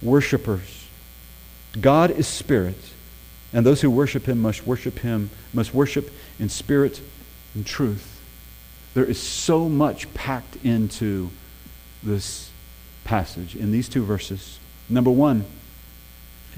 [0.02, 0.88] worshippers.
[1.80, 2.78] God is spirit,
[3.54, 7.02] and those who worship him must worship him, must worship in spirit
[7.56, 8.20] and truth.
[8.94, 11.32] There is so much packed into
[12.04, 12.52] this
[13.04, 14.60] passage in these two verses.
[14.90, 15.46] Number one,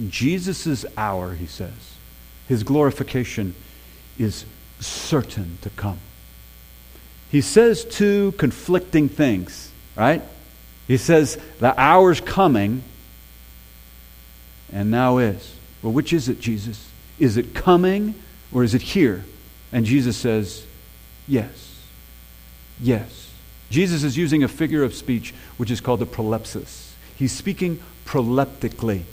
[0.10, 1.97] Jesus' hour, he says,
[2.47, 3.56] his glorification
[4.17, 4.45] is
[4.79, 5.99] certain to come.
[7.32, 10.21] he says two conflicting things, right?
[10.88, 12.84] He says, The hour's coming,
[14.71, 15.56] and now is.
[15.82, 16.89] Well, which is it, Jesus?
[17.19, 18.15] Is it coming
[18.51, 19.23] or is it here?
[19.71, 20.65] And Jesus says,
[21.27, 21.88] Yes.
[22.82, 23.32] Yes.
[23.69, 26.91] Jesus is using a figure of speech which is called the prolepsis.
[27.15, 29.03] He's speaking proleptically.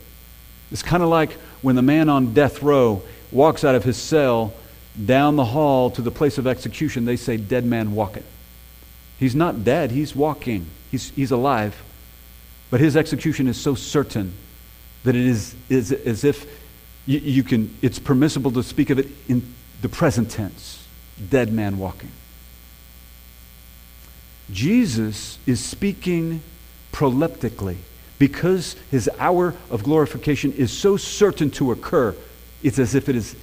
[0.70, 3.02] It's kind of like when the man on death row
[3.32, 4.52] walks out of his cell
[5.04, 8.24] down the hall to the place of execution, they say, Dead man walking.
[9.18, 11.80] He's not dead, he's walking, he's, he's alive.
[12.70, 14.32] But his execution is so certain
[15.02, 16.46] that it is, is as if
[17.06, 20.86] you, you can, it's permissible to speak of it in the present tense
[21.28, 22.10] dead man walking.
[24.50, 26.42] Jesus is speaking
[26.92, 27.76] proleptically
[28.20, 32.14] because his hour of glorification is so certain to occur,
[32.62, 33.34] it's as if it is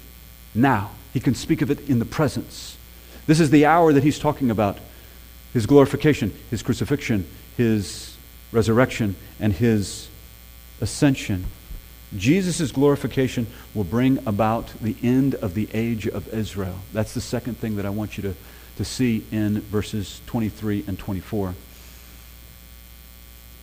[0.54, 0.92] now.
[1.14, 2.78] He can speak of it in the presence.
[3.26, 4.78] This is the hour that he's talking about
[5.52, 8.16] his glorification, his crucifixion, his
[8.52, 10.10] resurrection, and his
[10.80, 11.46] ascension.
[12.16, 16.76] Jesus' glorification will bring about the end of the age of Israel.
[16.94, 18.36] That's the second thing that I want you to,
[18.78, 21.56] to see in verses 23 and 24.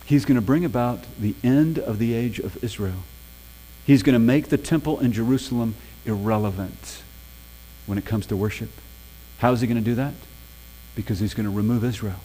[0.05, 3.03] He's going to bring about the end of the age of Israel.
[3.85, 7.01] He's going to make the temple in Jerusalem irrelevant
[7.85, 8.69] when it comes to worship.
[9.39, 10.13] How is he going to do that?
[10.95, 12.19] Because he's going to remove Israel.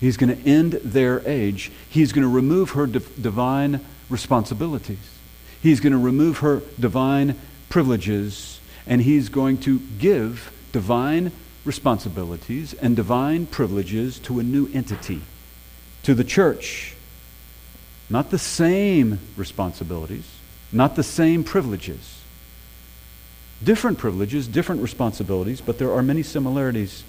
[0.00, 1.70] He's going to end their age.
[1.88, 3.80] He's going to remove her divine
[4.10, 5.18] responsibilities.
[5.62, 7.36] He's going to remove her divine
[7.68, 11.30] privileges, and he's going to give divine
[11.64, 15.22] responsibilities and divine privileges to a new entity,
[16.02, 16.94] to the church.
[18.10, 20.28] Not the same responsibilities,
[20.70, 22.20] not the same privileges.
[23.64, 27.04] Different privileges, different responsibilities, but there are many similarities.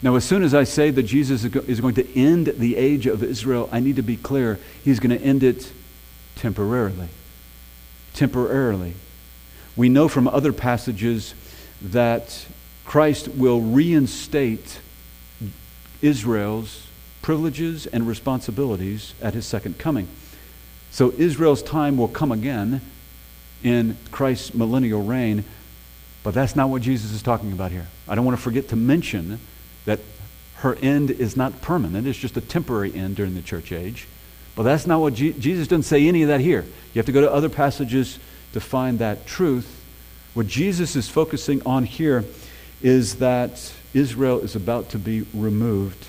[0.00, 3.22] Now, as soon as I say that Jesus is going to end the age of
[3.22, 4.58] Israel, I need to be clear.
[4.82, 5.70] He's going to end it
[6.36, 7.08] temporarily.
[8.14, 8.94] Temporarily.
[9.76, 11.34] We know from other passages
[11.82, 12.46] that
[12.84, 14.80] Christ will reinstate
[16.00, 16.87] Israel's
[17.28, 20.08] privileges and responsibilities at his second coming.
[20.90, 22.80] So Israel's time will come again
[23.62, 25.44] in Christ's millennial reign,
[26.22, 27.86] but that's not what Jesus is talking about here.
[28.08, 29.40] I don't want to forget to mention
[29.84, 30.00] that
[30.54, 34.08] her end is not permanent, it's just a temporary end during the church age.
[34.56, 36.62] But that's not what Je- Jesus doesn't say any of that here.
[36.62, 38.18] You have to go to other passages
[38.54, 39.84] to find that truth.
[40.32, 42.24] What Jesus is focusing on here
[42.80, 46.06] is that Israel is about to be removed.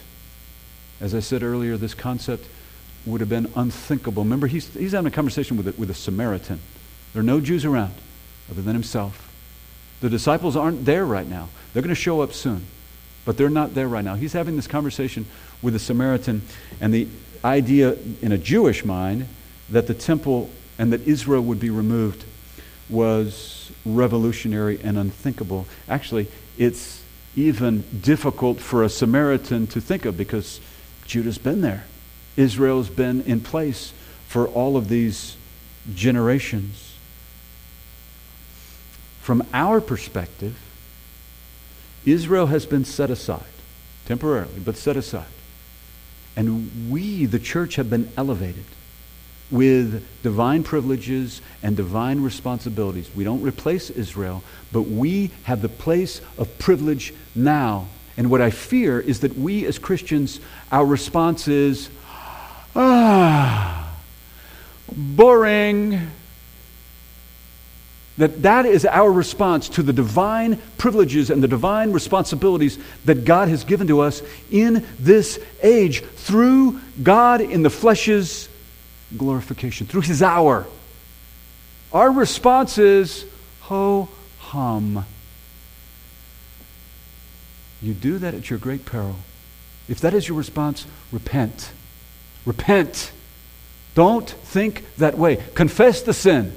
[1.01, 2.47] As I said earlier, this concept
[3.05, 4.23] would have been unthinkable.
[4.23, 6.59] Remember, he's, he's having a conversation with a, with a Samaritan.
[7.13, 7.93] There are no Jews around
[8.51, 9.31] other than himself.
[10.01, 11.49] The disciples aren't there right now.
[11.73, 12.65] They're going to show up soon,
[13.25, 14.15] but they're not there right now.
[14.15, 15.25] He's having this conversation
[15.61, 16.41] with a Samaritan,
[16.79, 17.07] and the
[17.43, 19.27] idea in a Jewish mind
[19.69, 22.25] that the temple and that Israel would be removed
[22.89, 25.67] was revolutionary and unthinkable.
[25.87, 27.03] Actually, it's
[27.35, 30.59] even difficult for a Samaritan to think of because
[31.09, 31.85] Judah's been there.
[32.37, 33.91] Israel's been in place
[34.27, 35.35] for all of these
[35.93, 36.95] generations.
[39.21, 40.57] From our perspective,
[42.05, 43.43] Israel has been set aside,
[44.05, 45.25] temporarily, but set aside.
[46.35, 48.65] And we, the church, have been elevated
[49.51, 53.09] with divine privileges and divine responsibilities.
[53.15, 57.87] We don't replace Israel, but we have the place of privilege now.
[58.19, 60.41] And what I fear is that we as Christians,
[60.73, 61.89] our response is,
[62.75, 63.95] ah,
[64.91, 66.11] boring.
[68.17, 73.47] That that is our response to the divine privileges and the divine responsibilities that God
[73.47, 78.49] has given to us in this age through God in the flesh's
[79.15, 80.67] glorification, through his hour.
[81.93, 83.23] Our response is
[83.61, 85.05] ho hum.
[87.81, 89.15] You do that at your great peril.
[89.87, 91.71] If that is your response, repent.
[92.45, 93.11] Repent.
[93.95, 95.37] Don't think that way.
[95.55, 96.53] Confess the sin.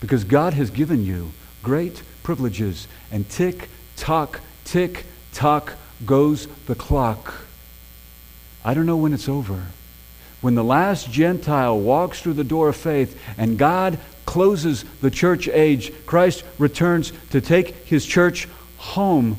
[0.00, 1.32] Because God has given you
[1.62, 2.86] great privileges.
[3.10, 5.74] And tick, tock, tick, tock
[6.04, 7.34] goes the clock.
[8.64, 9.66] I don't know when it's over.
[10.40, 15.48] When the last Gentile walks through the door of faith and God closes the church
[15.48, 19.38] age, Christ returns to take his church home,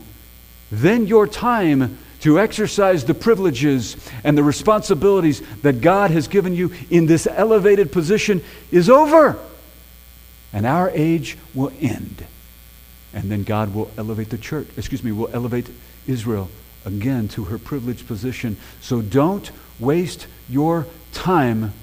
[0.72, 6.72] then your time to exercise the privileges and the responsibilities that God has given you
[6.89, 9.39] in this elevated position is over
[10.53, 12.26] and our age will end.
[13.13, 15.70] And then God will elevate the church, excuse me, will elevate
[16.07, 16.49] Israel
[16.86, 18.57] again to her privileged position.
[18.82, 19.49] So don't
[19.80, 21.74] waste your time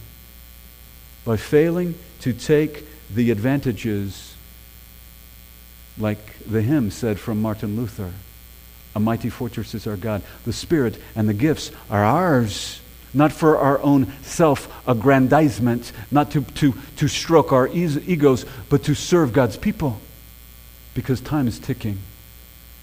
[1.25, 4.35] by failing to take the advantages,
[5.99, 8.13] like the hymn said from Martin Luther
[8.95, 10.23] A mighty fortress is our God.
[10.45, 12.81] The Spirit and the gifts are ours,
[13.13, 18.95] not for our own self aggrandizement, not to, to, to stroke our egos, but to
[18.95, 20.01] serve God's people.
[20.95, 21.99] Because time is ticking,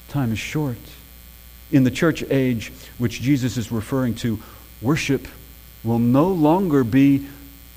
[0.10, 0.78] time is short.
[1.72, 4.40] In the church age, which Jesus is referring to,
[4.82, 5.28] worship
[5.84, 7.28] will no longer be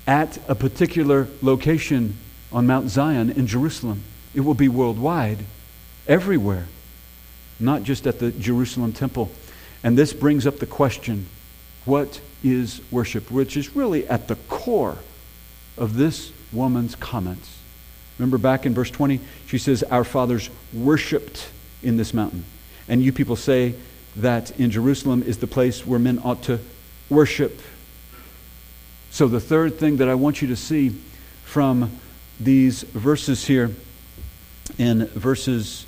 [0.05, 2.17] at a particular location
[2.51, 4.03] on Mount Zion in Jerusalem.
[4.33, 5.39] It will be worldwide,
[6.07, 6.67] everywhere,
[7.59, 9.31] not just at the Jerusalem temple.
[9.83, 11.27] And this brings up the question
[11.85, 13.29] what is worship?
[13.29, 14.97] Which is really at the core
[15.77, 17.59] of this woman's comments.
[18.17, 21.49] Remember back in verse 20, she says, Our fathers worshiped
[21.83, 22.45] in this mountain.
[22.87, 23.75] And you people say
[24.15, 26.59] that in Jerusalem is the place where men ought to
[27.09, 27.61] worship.
[29.11, 30.89] So, the third thing that I want you to see
[31.43, 31.91] from
[32.39, 33.71] these verses here
[34.77, 35.85] in verses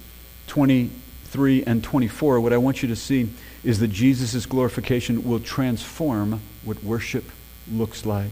[1.32, 3.30] 23 and 24, what I want you to see
[3.64, 7.26] is that Jesus' glorification will transform what worship
[7.70, 8.32] looks like.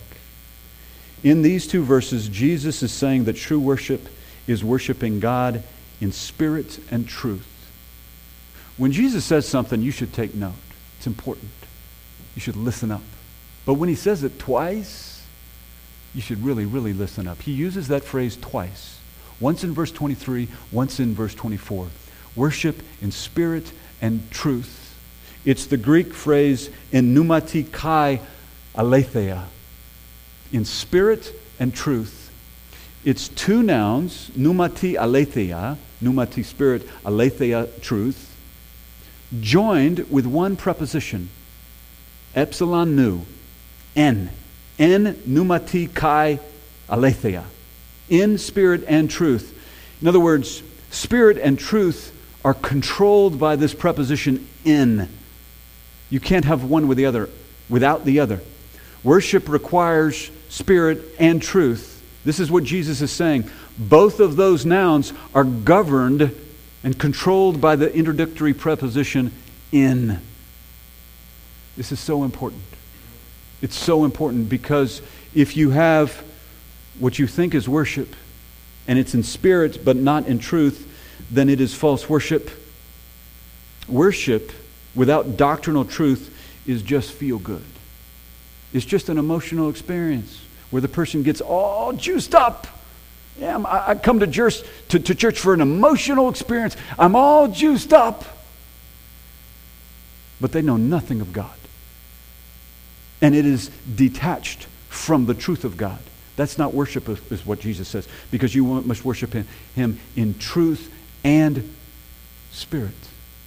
[1.21, 4.07] In these two verses, Jesus is saying that true worship
[4.47, 5.63] is worshiping God
[5.99, 7.47] in spirit and truth.
[8.77, 10.53] When Jesus says something, you should take note.
[10.97, 11.51] It's important.
[12.33, 13.03] You should listen up.
[13.65, 15.25] But when he says it twice,
[16.13, 17.41] you should really, really listen up.
[17.41, 18.99] He uses that phrase twice.
[19.41, 21.89] Once in verse 23, once in verse 24.
[22.35, 23.71] Worship in spirit
[24.01, 24.95] and truth.
[25.45, 28.19] It's the Greek phrase in pneumati kai
[28.75, 29.45] aletheia.
[30.51, 32.31] In spirit and truth.
[33.03, 38.35] It's two nouns, pneumati aletheia, pneumati spirit, aletheia truth,
[39.39, 41.29] joined with one preposition,
[42.33, 43.25] epsilon nu,
[43.95, 44.31] n,
[44.79, 46.39] n pneumati kai
[46.89, 47.43] aletheia.
[48.09, 49.53] In spirit and truth.
[50.01, 52.11] In other words, spirit and truth
[52.45, 55.09] are controlled by this preposition in.
[56.11, 57.27] You can't have one with the other
[57.67, 58.39] without the other.
[59.03, 62.03] Worship requires spirit and truth.
[62.23, 63.49] This is what Jesus is saying.
[63.79, 66.35] Both of those nouns are governed
[66.83, 69.31] and controlled by the introductory preposition
[69.71, 70.21] in.
[71.75, 72.61] This is so important.
[73.63, 75.01] It's so important because
[75.33, 76.23] if you have
[76.99, 78.15] what you think is worship
[78.87, 80.91] and it's in spirit but not in truth,
[81.31, 82.49] then it is false worship.
[83.87, 84.51] Worship
[84.93, 86.31] without doctrinal truth
[86.65, 87.63] is just feel good.
[88.73, 92.67] It's just an emotional experience where the person gets all juiced up.
[93.39, 96.77] Yeah, I come to church, to, to church for an emotional experience.
[96.97, 98.23] I'm all juiced up.
[100.39, 101.55] But they know nothing of God
[103.21, 105.99] and it is detached from the truth of God.
[106.35, 110.93] That's not worship, is what Jesus says, because you must worship him, him in truth
[111.25, 111.75] and
[112.51, 112.93] spirit.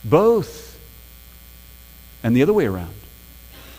[0.04, 0.78] Both.
[2.22, 2.92] And the other way around.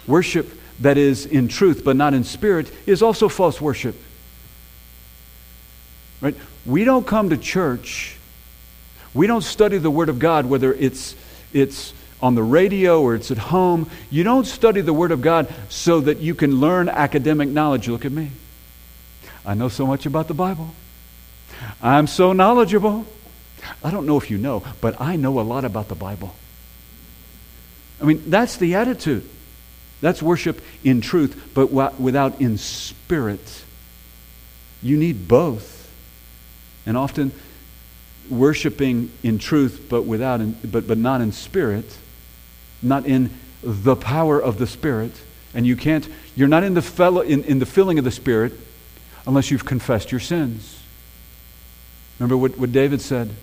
[0.08, 3.96] Worship that is in truth but not in spirit is also false worship.
[6.22, 6.36] Right?
[6.66, 8.18] We don't come to church.
[9.14, 11.16] We don't study the Word of God, whether it's,
[11.54, 13.90] it's on the radio or it's at home.
[14.10, 17.88] You don't study the Word of God so that you can learn academic knowledge.
[17.88, 18.32] Look at me.
[19.46, 20.74] I know so much about the Bible.
[21.82, 23.06] I'm so knowledgeable.
[23.84, 26.36] I don't know if you know, but I know a lot about the Bible.
[28.02, 29.28] I mean, that's the attitude.
[30.02, 33.64] That's worship in truth, but without in spirit.
[34.82, 35.92] You need both.
[36.86, 37.34] And often,
[38.30, 41.98] worshiping in truth, but, without in, but, but not in spirit,
[42.82, 45.12] not in the power of the Spirit.
[45.54, 48.54] And you can't, you're not in the, fellow, in, in the filling of the Spirit
[49.26, 50.82] unless you've confessed your sins.
[52.20, 53.34] Remember what, what David said?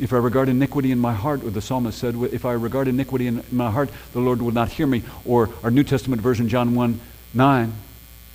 [0.00, 3.26] If I regard iniquity in my heart, or the psalmist said, if I regard iniquity
[3.26, 5.02] in my heart, the Lord will not hear me.
[5.24, 7.00] Or our New Testament version, John 1
[7.34, 7.72] 9,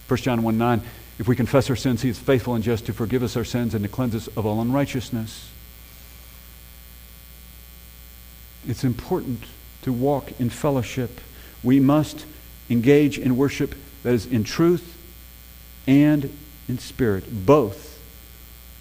[0.08, 0.82] 1 John 1 9,
[1.20, 3.74] if we confess our sins, he is faithful and just to forgive us our sins
[3.74, 5.52] and to cleanse us of all unrighteousness.
[8.68, 9.44] It's important
[9.84, 11.20] to walk in fellowship.
[11.64, 12.26] We must
[12.70, 14.96] engage in worship that is in truth
[15.88, 16.38] and
[16.68, 18.00] in spirit, both.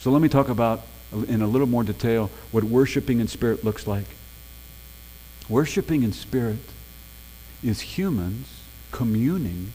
[0.01, 0.83] So let me talk about,
[1.13, 4.07] in a little more detail, what worshiping in spirit looks like.
[5.49, 6.59] Worshiping in spirit
[7.63, 9.73] is humans communing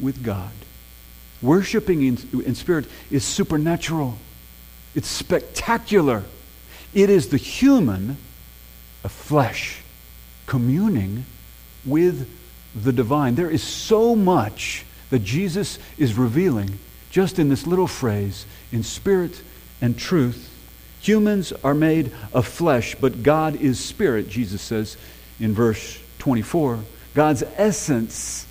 [0.00, 0.52] with God.
[1.42, 4.18] Worshiping in, in spirit is supernatural.
[4.94, 6.24] It's spectacular.
[6.92, 8.18] It is the human
[9.02, 9.80] of flesh
[10.46, 11.24] communing
[11.84, 12.28] with
[12.74, 13.34] the divine.
[13.34, 16.78] There is so much that Jesus is revealing
[17.10, 19.42] just in this little phrase in spirit
[19.80, 20.49] and truth.
[21.00, 24.96] Humans are made of flesh, but God is spirit, Jesus says
[25.38, 26.80] in verse 24.
[27.14, 28.46] God's essence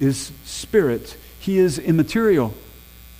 [0.00, 2.52] is spirit, He is immaterial.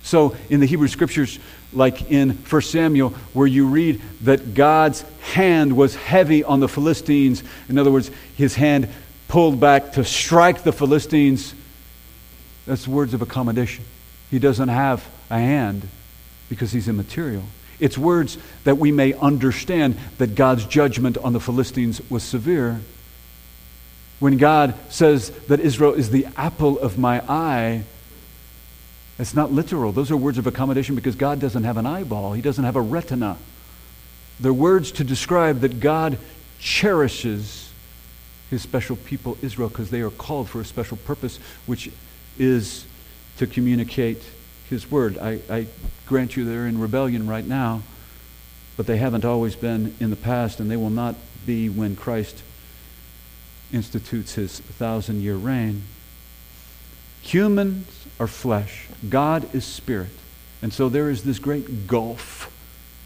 [0.03, 1.39] So in the Hebrew scriptures,
[1.73, 5.01] like in 1 Samuel, where you read that God's
[5.33, 8.87] hand was heavy on the Philistines, in other words, his hand
[9.27, 11.55] pulled back to strike the Philistines,
[12.67, 13.83] that's words of accommodation.
[14.29, 15.87] He doesn't have a hand
[16.49, 17.43] because he's immaterial.
[17.79, 22.81] It's words that we may understand that God's judgment on the Philistines was severe.
[24.19, 27.83] When God says that Israel is the apple of my eye,
[29.19, 29.91] it's not literal.
[29.91, 32.81] Those are words of accommodation because God doesn't have an eyeball, He doesn't have a
[32.81, 33.37] retina.
[34.39, 36.17] They're words to describe that God
[36.59, 37.71] cherishes
[38.49, 41.89] His special people, Israel, because they are called for a special purpose, which
[42.37, 42.85] is
[43.37, 44.21] to communicate
[44.69, 45.17] His word.
[45.17, 45.67] I, I
[46.05, 47.83] grant you they're in rebellion right now,
[48.77, 52.41] but they haven't always been in the past, and they will not be when Christ
[53.71, 55.83] institutes His thousand year reign.
[57.21, 58.87] Humans are flesh.
[59.09, 60.09] God is spirit.
[60.61, 62.51] And so there is this great gulf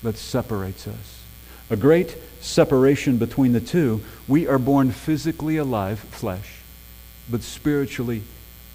[0.04, 1.24] that separates us.
[1.70, 4.02] A great separation between the two.
[4.28, 6.62] We are born physically alive, flesh,
[7.30, 8.24] but spiritually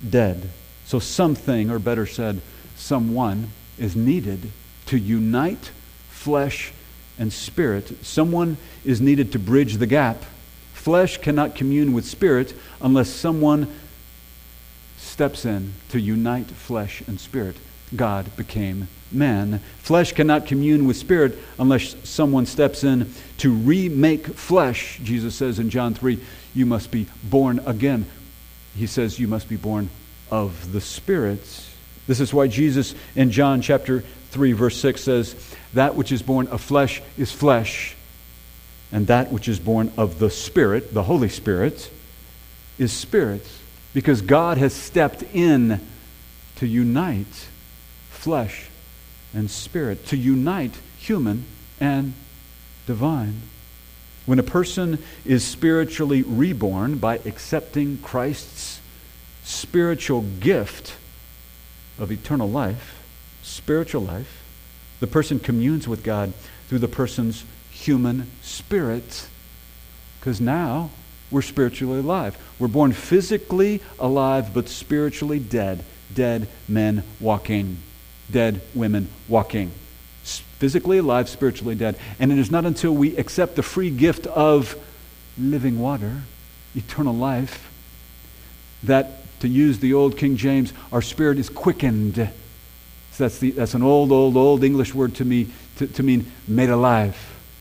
[0.09, 0.51] dead.
[0.87, 2.41] So something, or better said,
[2.77, 4.51] someone, is needed
[4.87, 5.71] to unite
[6.09, 6.73] flesh
[7.19, 8.05] and spirit.
[8.05, 10.23] Someone is needed to bridge the gap.
[10.73, 13.73] Flesh cannot commune with spirit unless someone
[14.97, 17.57] steps in to unite flesh and spirit.
[17.95, 19.61] God became man.
[19.79, 24.99] Flesh cannot commune with spirit unless someone steps in to remake flesh.
[25.03, 26.19] Jesus says in John 3,
[26.55, 28.07] you must be born again.
[28.77, 29.89] He says you must be born
[30.31, 31.64] of the Spirit.
[32.07, 34.01] This is why Jesus in John chapter
[34.31, 37.97] 3, verse 6 says, That which is born of flesh is flesh,
[38.93, 41.91] and that which is born of the Spirit, the Holy Spirit,
[42.79, 43.47] is spirit
[43.93, 45.81] because God has stepped in
[46.57, 47.49] to unite
[48.11, 48.69] flesh
[49.33, 51.45] and spirit, to unite human
[51.81, 52.15] and
[52.87, 53.43] divine.
[54.27, 58.81] When a person is spiritually reborn by accepting Christ's
[59.45, 60.97] spiritual gift
[61.99, 63.03] of eternal life,
[63.43, 64.43] spiritual life,
[65.01, 66.33] the person communes with God
[66.69, 69.29] through the person's human spirit.
[70.19, 70.91] Because now
[71.31, 72.39] we're spiritually alive.
[72.59, 75.85] We're born physically alive, but spiritually dead.
[76.15, 77.79] Dead men walking,
[78.31, 79.73] dead women walking.
[80.23, 81.99] Physically alive, spiritually dead.
[82.19, 84.77] And it is not until we accept the free gift of
[85.37, 86.23] living water,
[86.75, 87.71] eternal life,
[88.85, 92.17] that, to use the old King James, our spirit is quickened.
[93.13, 96.33] So that's, the, that's an old, old, old English word to me to, to mean
[96.49, 97.17] made alive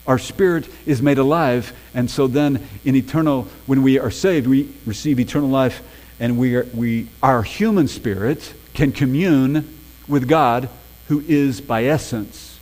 [0.05, 4.69] our spirit is made alive, and so then in eternal, when we are saved, we
[4.85, 5.81] receive eternal life,
[6.19, 9.77] and we are, we, our human spirit can commune
[10.07, 10.69] with God,
[11.07, 12.59] who is by essence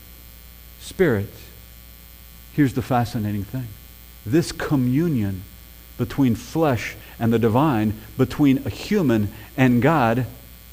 [0.79, 1.29] spirit.
[2.53, 3.67] Here's the fascinating thing
[4.25, 5.41] this communion
[5.97, 10.25] between flesh and the divine, between a human and God,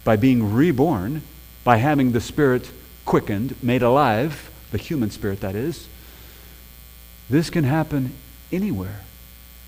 [0.03, 1.23] by being reborn,
[1.63, 2.71] by having the spirit
[3.05, 5.89] quickened, made alive, the human spirit that is
[7.31, 8.15] this can happen
[8.51, 9.05] anywhere,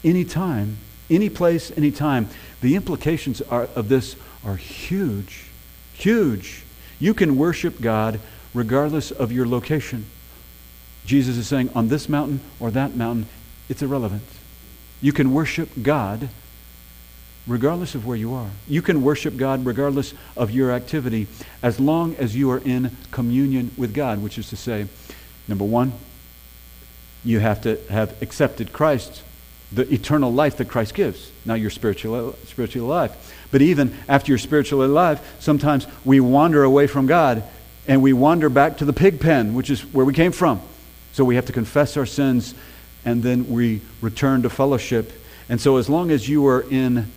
[0.02, 0.78] anytime,
[1.10, 2.28] any place, anytime.
[2.62, 5.44] The implications are, of this are huge,
[5.92, 6.62] huge.
[6.98, 8.18] You can worship God
[8.54, 10.06] regardless of your location.
[11.04, 13.26] Jesus is saying, on this mountain or that mountain,
[13.68, 14.22] it's irrelevant.
[15.02, 16.28] You can worship God
[17.46, 18.50] regardless of where you are.
[18.68, 21.26] You can worship God regardless of your activity
[21.62, 24.86] as long as you are in communion with God, which is to say,
[25.48, 25.92] number one,
[27.24, 29.22] you have to have accepted Christ,
[29.72, 31.30] the eternal life that Christ gives.
[31.44, 33.16] not your spiritual, spiritually alive.
[33.50, 37.42] But even after you're spiritually alive, sometimes we wander away from God
[37.86, 40.60] and we wander back to the pig pen, which is where we came from.
[41.12, 42.54] So we have to confess our sins
[43.04, 45.12] and then we return to fellowship.
[45.48, 47.10] And so as long as you are in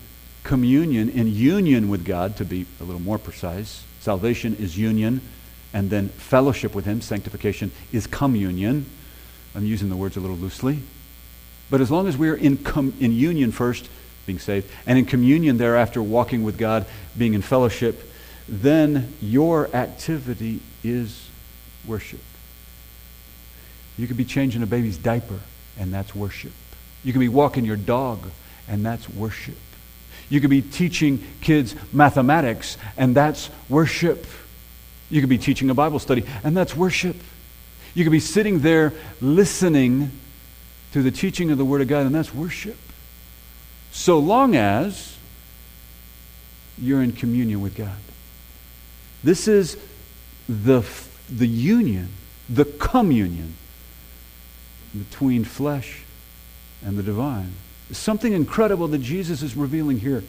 [0.44, 5.22] communion, in union with God, to be a little more precise, salvation is union,
[5.74, 8.86] and then fellowship with Him, sanctification, is communion.
[9.56, 10.80] I'm using the words a little loosely.
[11.70, 13.90] But as long as we're in, com- in union first,
[14.26, 16.86] being saved, and in communion thereafter, walking with God,
[17.18, 18.10] being in fellowship,
[18.48, 21.30] then your activity is
[21.86, 22.20] worship.
[23.98, 25.40] You could be changing a baby's diaper,
[25.80, 26.52] and that's worship.
[27.04, 28.30] You can be walking your dog,
[28.68, 29.58] and that's worship.
[30.30, 34.26] You could be teaching kids mathematics, and that's worship.
[35.10, 37.16] You could be teaching a Bible study, and that's worship.
[37.94, 40.12] You could be sitting there listening
[40.94, 42.78] to the teaching of the Word of God, and that's worship.
[43.92, 45.18] So long as
[46.78, 47.98] you're in communion with God.
[49.24, 49.78] This is
[50.50, 50.84] the,
[51.30, 52.10] the union,
[52.50, 53.56] the communion
[54.98, 56.04] between flesh
[56.84, 57.54] and the divine.
[57.94, 60.24] Something incredible that Jesus is revealing here.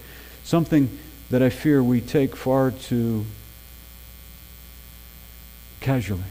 [0.45, 0.99] Something
[1.31, 3.25] that I fear we take far too
[5.81, 6.23] casually.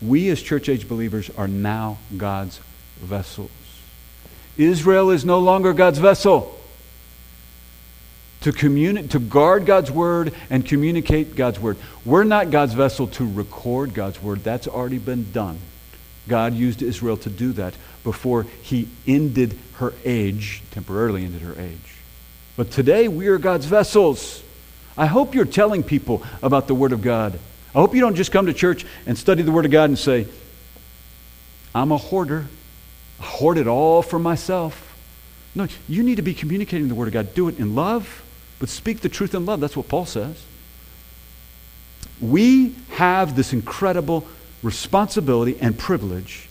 [0.00, 2.60] We as church age believers are now God's
[3.00, 3.50] vessels.
[4.56, 6.54] Israel is no longer God's vessel.
[8.42, 11.76] To, communi- to guard God's word and communicate God's word.
[12.04, 14.44] We're not God's vessel to record God's word.
[14.44, 15.58] That's already been done.
[16.28, 17.74] God used Israel to do that
[18.08, 21.96] before he ended her age, temporarily ended her age.
[22.56, 24.42] But today we are God's vessels.
[24.96, 27.38] I hope you're telling people about the Word of God.
[27.74, 29.98] I hope you don't just come to church and study the Word of God and
[29.98, 30.26] say,
[31.74, 32.46] I'm a hoarder.
[33.20, 34.96] I hoard it all for myself.
[35.54, 37.34] No, you need to be communicating the Word of God.
[37.34, 38.24] Do it in love,
[38.58, 39.60] but speak the truth in love.
[39.60, 40.42] That's what Paul says.
[42.22, 44.26] We have this incredible
[44.62, 46.47] responsibility and privilege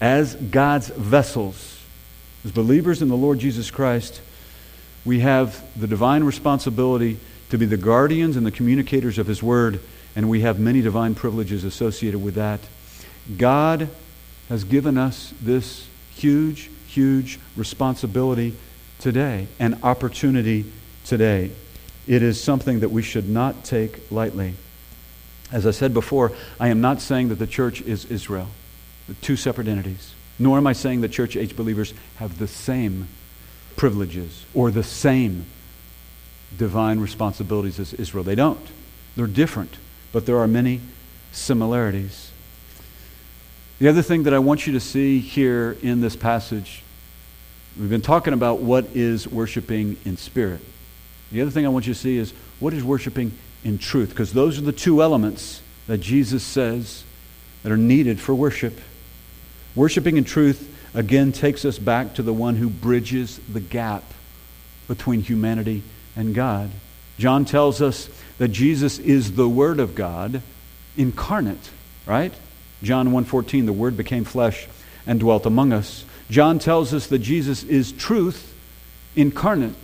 [0.00, 1.80] as God's vessels.
[2.44, 4.20] As believers in the Lord Jesus Christ,
[5.04, 7.18] we have the divine responsibility
[7.50, 9.80] to be the guardians and the communicators of His Word,
[10.14, 12.60] and we have many divine privileges associated with that.
[13.36, 13.88] God
[14.48, 18.54] has given us this huge, huge responsibility
[18.98, 20.64] today, an opportunity
[21.04, 21.50] today.
[22.06, 24.54] It is something that we should not take lightly.
[25.52, 28.48] As I said before, I am not saying that the church is Israel,
[29.20, 30.14] two separate entities.
[30.38, 33.08] Nor am I saying that church age believers have the same
[33.76, 35.46] privileges or the same
[36.56, 38.24] divine responsibilities as Israel.
[38.24, 38.66] They don't.
[39.16, 39.76] They're different,
[40.12, 40.80] but there are many
[41.32, 42.30] similarities.
[43.78, 46.82] The other thing that I want you to see here in this passage,
[47.78, 50.60] we've been talking about what is worshiping in spirit.
[51.30, 54.32] The other thing I want you to see is what is worshiping in truth, because
[54.32, 57.04] those are the two elements that Jesus says
[57.62, 58.80] that are needed for worship.
[59.78, 64.02] Worshiping in truth, again, takes us back to the one who bridges the gap
[64.88, 65.84] between humanity
[66.16, 66.70] and God.
[67.16, 70.42] John tells us that Jesus is the Word of God
[70.96, 71.70] incarnate,
[72.06, 72.34] right?
[72.82, 74.66] John 1:14 the word became flesh
[75.06, 76.04] and dwelt among us.
[76.28, 78.52] John tells us that Jesus is truth
[79.14, 79.76] incarnate.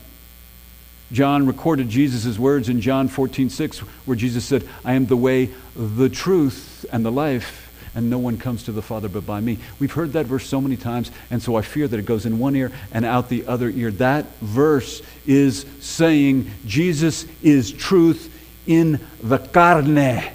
[1.13, 5.51] John recorded Jesus' words in John 14, 6, where Jesus said, I am the way,
[5.77, 7.64] the truth, and the life,
[7.95, 9.59] and no one comes to the Father but by me.
[9.79, 12.39] We've heard that verse so many times, and so I fear that it goes in
[12.39, 13.91] one ear and out the other ear.
[13.93, 18.31] That verse is saying Jesus is truth
[18.67, 20.33] in the carne.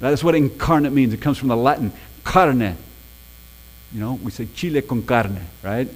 [0.00, 1.12] That's what incarnate means.
[1.12, 1.92] It comes from the Latin
[2.24, 2.76] carne.
[3.92, 5.88] You know, we say chile con carne, right?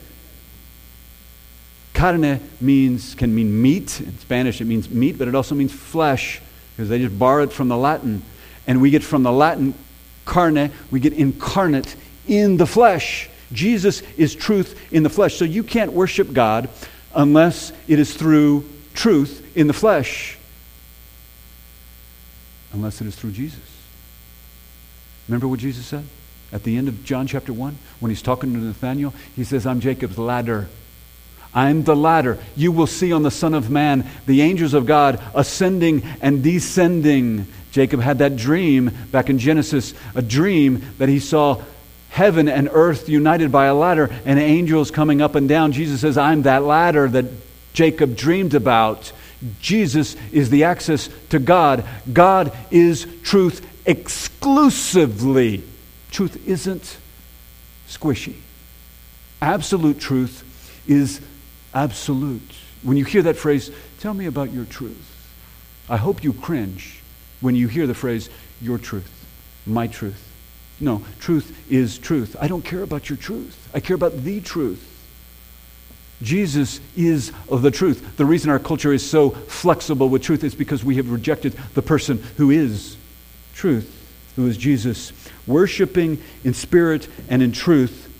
[1.94, 4.00] Carne means, can mean meat.
[4.00, 6.40] In Spanish, it means meat, but it also means flesh
[6.76, 8.22] because they just borrowed from the Latin.
[8.66, 9.74] And we get from the Latin
[10.24, 11.96] carne, we get incarnate
[12.26, 13.28] in the flesh.
[13.52, 15.36] Jesus is truth in the flesh.
[15.36, 16.68] So you can't worship God
[17.14, 20.38] unless it is through truth in the flesh,
[22.72, 23.60] unless it is through Jesus.
[25.28, 26.04] Remember what Jesus said
[26.52, 29.14] at the end of John chapter 1 when he's talking to Nathanael?
[29.36, 30.68] He says, I'm Jacob's ladder.
[31.54, 32.38] I'm the ladder.
[32.56, 37.46] You will see on the Son of Man the angels of God ascending and descending.
[37.74, 41.60] Jacob had that dream back in Genesis, a dream that he saw
[42.08, 45.72] heaven and earth united by a ladder and angels coming up and down.
[45.72, 47.24] Jesus says, I'm that ladder that
[47.72, 49.10] Jacob dreamed about.
[49.58, 51.84] Jesus is the access to God.
[52.12, 55.64] God is truth exclusively.
[56.12, 56.96] Truth isn't
[57.88, 58.36] squishy.
[59.42, 60.44] Absolute truth
[60.86, 61.20] is
[61.74, 62.54] absolute.
[62.84, 65.10] When you hear that phrase, tell me about your truth.
[65.88, 67.00] I hope you cringe
[67.44, 68.30] when you hear the phrase,
[68.62, 69.10] your truth,
[69.66, 70.32] my truth.
[70.80, 72.36] No, truth is truth.
[72.40, 73.68] I don't care about your truth.
[73.74, 74.90] I care about the truth.
[76.22, 78.16] Jesus is the truth.
[78.16, 81.82] The reason our culture is so flexible with truth is because we have rejected the
[81.82, 82.96] person who is
[83.54, 83.90] truth,
[84.36, 85.12] who is Jesus.
[85.46, 88.10] Worshipping in spirit and in truth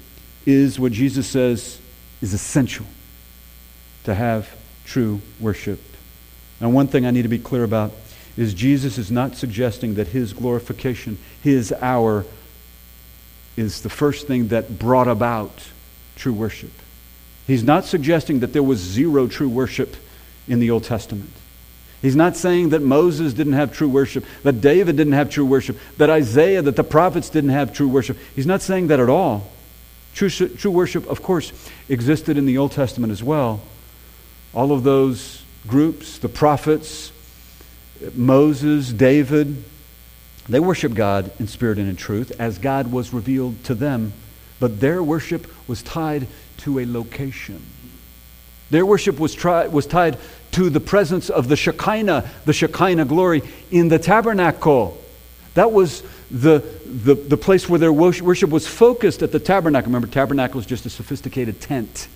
[0.44, 1.80] is what Jesus says
[2.20, 2.84] is essential
[4.04, 4.54] to have
[4.84, 5.80] true worship.
[6.60, 7.92] And one thing I need to be clear about
[8.36, 12.24] is Jesus is not suggesting that his glorification, his hour,
[13.56, 15.68] is the first thing that brought about
[16.16, 16.72] true worship.
[17.46, 19.96] He's not suggesting that there was zero true worship
[20.48, 21.30] in the Old Testament.
[22.02, 25.78] He's not saying that Moses didn't have true worship, that David didn't have true worship,
[25.96, 28.18] that Isaiah, that the prophets didn't have true worship.
[28.34, 29.50] He's not saying that at all.
[30.14, 31.52] True, true worship, of course,
[31.88, 33.62] existed in the Old Testament as well.
[34.52, 37.10] All of those groups, the prophets,
[38.14, 39.64] Moses, David,
[40.48, 44.12] they worshiped God in spirit and in truth as God was revealed to them,
[44.60, 46.26] but their worship was tied
[46.58, 47.64] to a location.
[48.70, 50.18] Their worship was, tri- was tied
[50.52, 55.00] to the presence of the Shekinah, the Shekinah glory in the tabernacle.
[55.54, 59.90] That was the, the, the place where their worship was focused at the tabernacle.
[59.90, 62.08] Remember, tabernacle is just a sophisticated tent.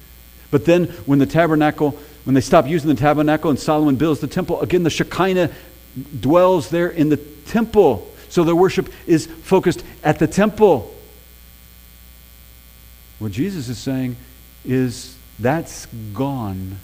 [0.51, 4.27] But then when the tabernacle, when they stop using the tabernacle and Solomon builds the
[4.27, 5.51] temple, again the Shekinah
[6.21, 8.11] dwells there in the temple.
[8.29, 10.95] So their worship is focused at the temple.
[13.19, 14.17] What Jesus is saying
[14.65, 16.79] is that's gone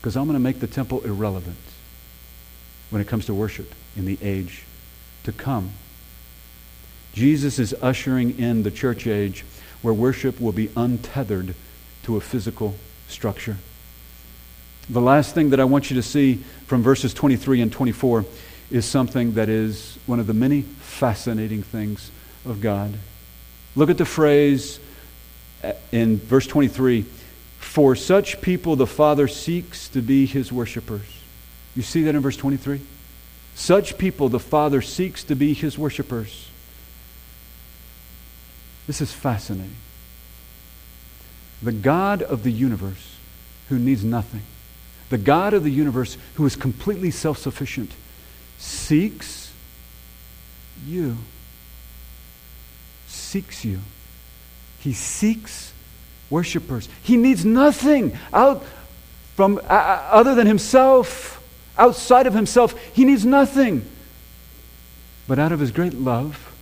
[0.00, 1.56] because I'm going to make the temple irrelevant
[2.90, 4.64] when it comes to worship in the age
[5.24, 5.70] to come.
[7.12, 9.44] Jesus is ushering in the church age
[9.82, 11.54] where worship will be untethered
[12.08, 12.74] to a physical
[13.06, 13.58] structure.
[14.88, 18.24] The last thing that I want you to see from verses 23 and 24
[18.70, 22.10] is something that is one of the many fascinating things
[22.46, 22.94] of God.
[23.76, 24.80] Look at the phrase
[25.62, 27.04] uh, in verse 23
[27.58, 31.04] For such people the Father seeks to be his worshippers.
[31.76, 32.80] You see that in verse 23?
[33.54, 36.48] Such people the Father seeks to be his worshippers.
[38.86, 39.76] This is fascinating.
[41.62, 43.16] The God of the universe
[43.68, 44.42] who needs nothing,
[45.10, 47.92] the God of the universe who is completely self sufficient,
[48.58, 49.52] seeks
[50.86, 51.16] you.
[53.06, 53.80] Seeks you.
[54.80, 55.72] He seeks
[56.30, 56.88] worshipers.
[57.02, 58.64] He needs nothing out
[59.34, 61.42] from uh, uh, other than himself,
[61.76, 62.74] outside of himself.
[62.92, 63.88] He needs nothing.
[65.26, 66.54] But out of his great love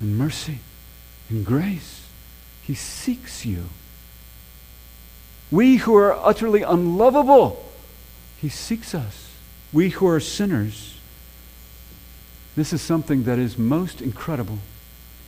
[0.00, 0.58] and mercy
[1.28, 2.06] and grace,
[2.62, 3.64] he seeks you.
[5.54, 7.64] We who are utterly unlovable,
[8.38, 9.30] he seeks us.
[9.72, 10.98] We who are sinners,
[12.56, 14.58] this is something that is most incredible.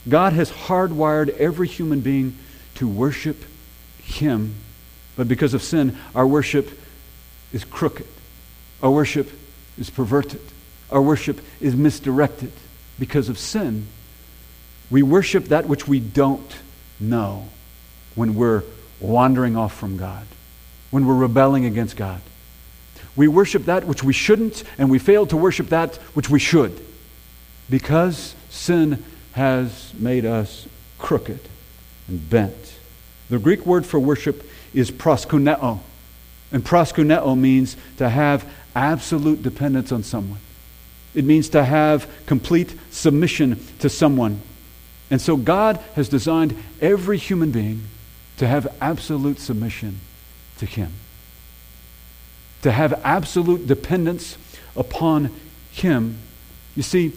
[0.09, 2.37] God has hardwired every human being
[2.75, 3.45] to worship
[4.03, 4.57] Him.
[5.15, 6.77] But because of sin, our worship
[7.53, 8.09] is crooked.
[8.83, 9.31] Our worship
[9.79, 10.43] is perverted.
[10.91, 12.51] Our worship is misdirected
[12.99, 13.87] because of sin.
[14.91, 16.53] We worship that which we don't
[16.99, 17.47] know
[18.17, 18.65] when we're
[19.01, 20.27] wandering off from God,
[20.91, 22.21] when we're rebelling against God.
[23.15, 26.81] We worship that which we shouldn't, and we fail to worship that which we should
[27.69, 30.67] because sin has made us
[30.99, 31.41] crooked
[32.09, 32.75] and bent.
[33.29, 35.81] The Greek word for worship is proskuneo.
[36.53, 40.39] And proskuneo means to have absolute dependence on someone.
[41.15, 44.41] It means to have complete submission to someone.
[45.11, 47.83] And so God has designed every human being
[48.39, 50.01] to have absolute submission
[50.59, 50.93] to Him,
[52.63, 54.37] to have absolute dependence
[54.77, 55.31] upon
[55.71, 56.19] Him.
[56.75, 57.13] You see,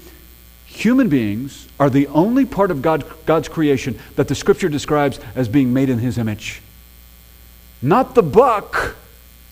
[0.65, 5.47] human beings are the only part of God, God's creation that the Scripture describes as
[5.49, 6.61] being made in His image.
[7.81, 8.95] Not the buck,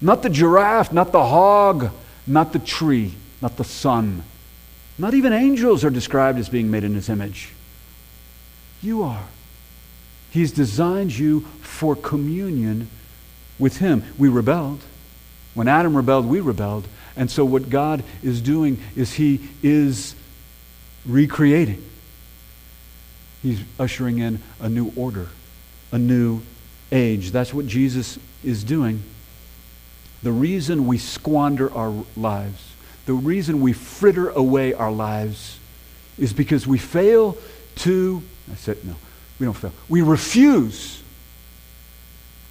[0.02, 1.92] not the giraffe, not the hog,
[2.26, 4.24] not the tree, not the sun.
[4.98, 7.50] Not even angels are described as being made in His image.
[8.82, 9.24] You are.
[10.30, 12.90] He's designed you for communion
[13.58, 14.04] with Him.
[14.18, 14.82] We rebelled.
[15.54, 16.88] When Adam rebelled, we rebelled.
[17.16, 20.16] And so, what God is doing is He is
[21.06, 21.84] recreating.
[23.42, 25.30] He's ushering in a new order,
[25.92, 26.42] a new
[26.92, 27.32] age.
[27.32, 29.04] That's what Jesus is doing.
[30.24, 32.74] The reason we squander our lives,
[33.06, 35.60] the reason we fritter away our lives,
[36.18, 37.38] is because we fail
[37.78, 38.96] to, I said, no,
[39.40, 39.74] we don't fail.
[39.88, 41.02] We refuse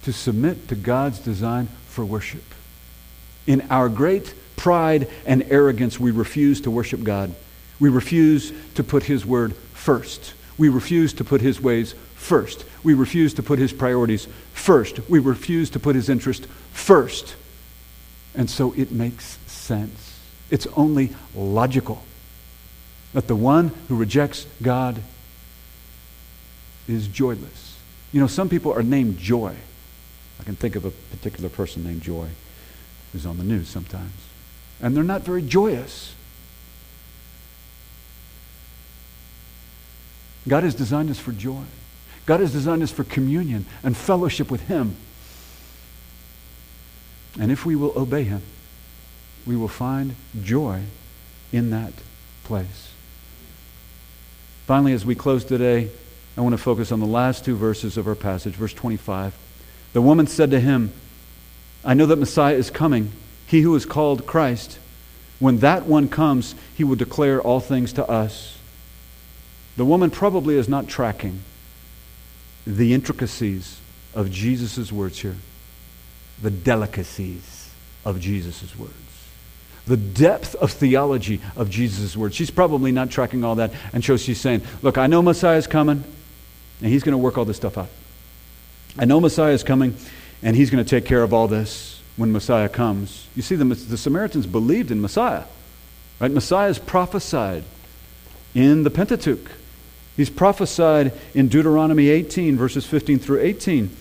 [0.03, 2.43] to submit to God's design for worship.
[3.45, 7.33] In our great pride and arrogance, we refuse to worship God.
[7.79, 10.33] We refuse to put His word first.
[10.57, 12.65] We refuse to put His ways first.
[12.83, 15.09] We refuse to put His priorities first.
[15.09, 17.35] We refuse to put His interest first.
[18.33, 20.19] And so it makes sense.
[20.49, 22.03] It's only logical
[23.13, 25.01] that the one who rejects God
[26.87, 27.77] is joyless.
[28.11, 29.55] You know, some people are named Joy.
[30.39, 32.27] I can think of a particular person named Joy
[33.11, 34.11] who's on the news sometimes.
[34.81, 36.13] And they're not very joyous.
[40.47, 41.63] God has designed us for joy.
[42.25, 44.95] God has designed us for communion and fellowship with Him.
[47.39, 48.41] And if we will obey Him,
[49.45, 50.83] we will find joy
[51.51, 51.93] in that
[52.43, 52.91] place.
[54.65, 55.89] Finally, as we close today,
[56.37, 59.35] I want to focus on the last two verses of our passage, verse 25.
[59.93, 60.93] The woman said to him,
[61.83, 63.11] I know that Messiah is coming,
[63.47, 64.77] he who is called Christ.
[65.39, 68.59] When that one comes, he will declare all things to us.
[69.77, 71.41] The woman probably is not tracking
[72.67, 73.79] the intricacies
[74.13, 75.37] of Jesus' words here,
[76.41, 77.71] the delicacies
[78.05, 78.93] of Jesus' words,
[79.87, 82.35] the depth of theology of Jesus' words.
[82.35, 85.67] She's probably not tracking all that, and so she's saying, Look, I know Messiah is
[85.67, 86.03] coming,
[86.81, 87.89] and he's going to work all this stuff out.
[88.97, 89.95] I know Messiah is coming,
[90.41, 93.27] and he's going to take care of all this when Messiah comes.
[93.35, 95.43] You see, the, the Samaritans believed in Messiah.
[96.19, 96.31] Right?
[96.31, 97.63] Messiah is prophesied
[98.55, 99.51] in the Pentateuch.
[100.15, 103.95] He's prophesied in Deuteronomy 18, verses 15 through 18.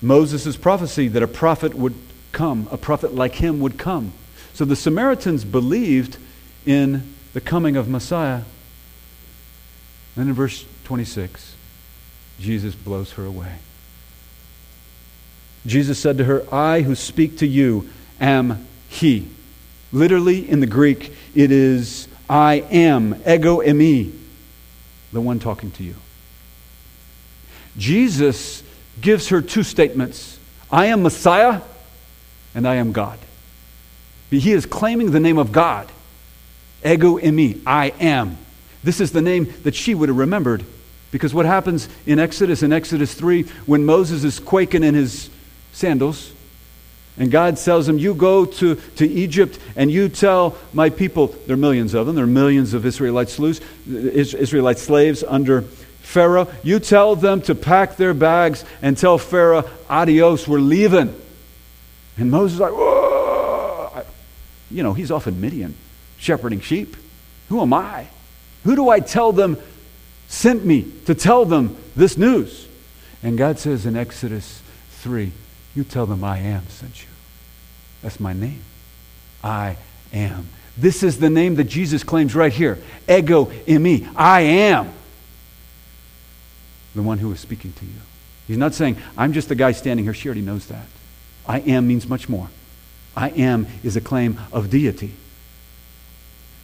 [0.00, 1.94] Moses' prophecy that a prophet would
[2.32, 4.12] come, a prophet like him would come.
[4.54, 6.16] So the Samaritans believed
[6.64, 8.42] in the coming of Messiah.
[10.16, 11.51] Then in verse 26,
[12.42, 13.54] Jesus blows her away.
[15.64, 17.88] Jesus said to her, I who speak to you
[18.20, 19.28] am He.
[19.92, 24.12] Literally, in the Greek, it is I am, ego eimi,
[25.12, 25.94] the one talking to you.
[27.76, 28.62] Jesus
[29.00, 30.38] gives her two statements
[30.70, 31.60] I am Messiah,
[32.54, 33.18] and I am God.
[34.30, 35.88] He is claiming the name of God.
[36.84, 38.38] Ego eimi, I am.
[38.82, 40.64] This is the name that she would have remembered.
[41.12, 45.30] Because what happens in Exodus, in Exodus 3, when Moses is quaking in his
[45.72, 46.32] sandals.
[47.18, 51.54] And God tells him, You go to, to Egypt and you tell my people, there
[51.54, 53.38] are millions of them, there are millions of Israelite
[53.86, 55.62] Israelite slaves under
[56.00, 56.48] Pharaoh.
[56.62, 61.14] You tell them to pack their bags and tell Pharaoh, Adios, we're leaving.
[62.16, 64.02] And Moses is like, Whoa!
[64.70, 65.74] You know, he's off in Midian,
[66.16, 66.96] shepherding sheep.
[67.50, 68.06] Who am I?
[68.64, 69.58] Who do I tell them
[70.32, 72.66] sent me to tell them this news?
[73.22, 75.30] And God says in Exodus 3
[75.74, 77.08] you tell them I am sent you.
[78.00, 78.62] That's my name.
[79.44, 79.76] I
[80.12, 80.48] am.
[80.76, 82.78] This is the name that Jesus claims right here.
[83.08, 84.10] Ego eimi.
[84.16, 84.92] I am
[86.94, 88.00] the one who is speaking to you.
[88.48, 90.14] He's not saying, I'm just the guy standing here.
[90.14, 90.86] She already knows that.
[91.46, 92.48] I am means much more.
[93.14, 95.12] I am is a claim of deity.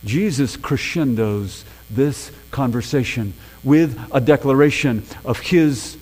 [0.05, 5.97] Jesus crescendos this conversation with a declaration of his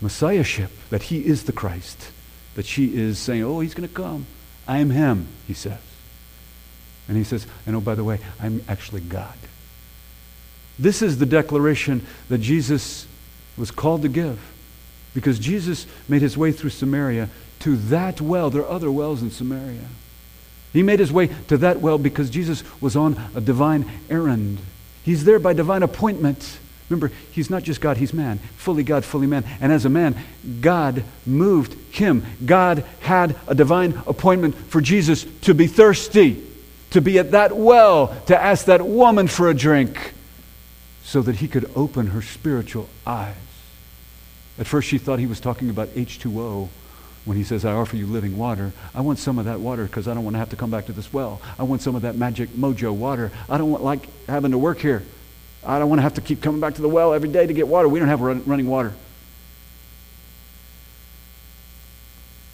[0.00, 2.10] messiahship, that he is the Christ,
[2.54, 4.26] that she is saying, Oh, he's going to come.
[4.66, 5.80] I am him, he says.
[7.08, 9.36] And he says, And oh, by the way, I'm actually God.
[10.78, 13.06] This is the declaration that Jesus
[13.56, 14.40] was called to give.
[15.14, 17.28] Because Jesus made his way through Samaria
[17.60, 18.50] to that well.
[18.50, 19.86] There are other wells in Samaria.
[20.72, 24.58] He made his way to that well because Jesus was on a divine errand.
[25.04, 26.58] He's there by divine appointment.
[26.88, 28.38] Remember, he's not just God, he's man.
[28.56, 29.44] Fully God, fully man.
[29.60, 30.16] And as a man,
[30.60, 32.24] God moved him.
[32.44, 36.42] God had a divine appointment for Jesus to be thirsty,
[36.90, 40.12] to be at that well, to ask that woman for a drink,
[41.02, 43.34] so that he could open her spiritual eyes.
[44.58, 46.68] At first, she thought he was talking about H2O
[47.24, 48.72] when he says, I offer you living water.
[48.94, 50.86] I want some of that water because I don't want to have to come back
[50.86, 51.40] to this well.
[51.58, 53.32] I want some of that magic mojo water.
[53.48, 55.02] I don't want like having to work here.
[55.64, 57.52] I don't want to have to keep coming back to the well every day to
[57.52, 57.88] get water.
[57.88, 58.92] We don't have run, running water.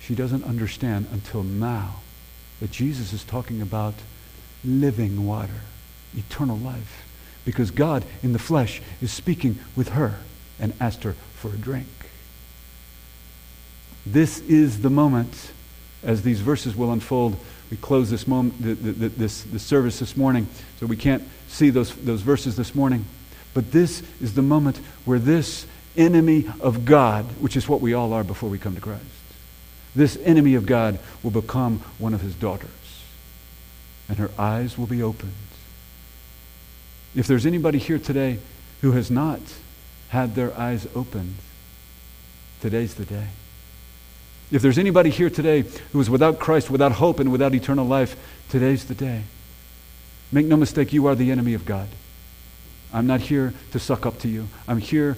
[0.01, 1.97] She doesn't understand until now
[2.61, 3.95] that Jesus is talking about
[4.65, 5.63] living water,
[6.17, 7.07] eternal life.
[7.45, 10.19] Because God in the flesh is speaking with her
[10.59, 11.89] and asked her for a drink.
[14.07, 15.53] This is the moment,
[16.03, 17.37] as these verses will unfold.
[17.71, 20.49] We close this, moment, this, this service this morning,
[20.79, 23.05] so we can't see those, those verses this morning.
[23.55, 28.13] But this is the moment where this enemy of God, which is what we all
[28.13, 29.05] are before we come to Christ,
[29.95, 32.71] this enemy of God will become one of his daughters.
[34.09, 35.33] And her eyes will be opened.
[37.15, 38.39] If there's anybody here today
[38.81, 39.41] who has not
[40.09, 41.35] had their eyes opened,
[42.61, 43.29] today's the day.
[44.51, 48.17] If there's anybody here today who is without Christ, without hope, and without eternal life,
[48.49, 49.23] today's the day.
[50.33, 51.89] Make no mistake, you are the enemy of God.
[52.93, 54.49] I'm not here to suck up to you.
[54.67, 55.17] I'm here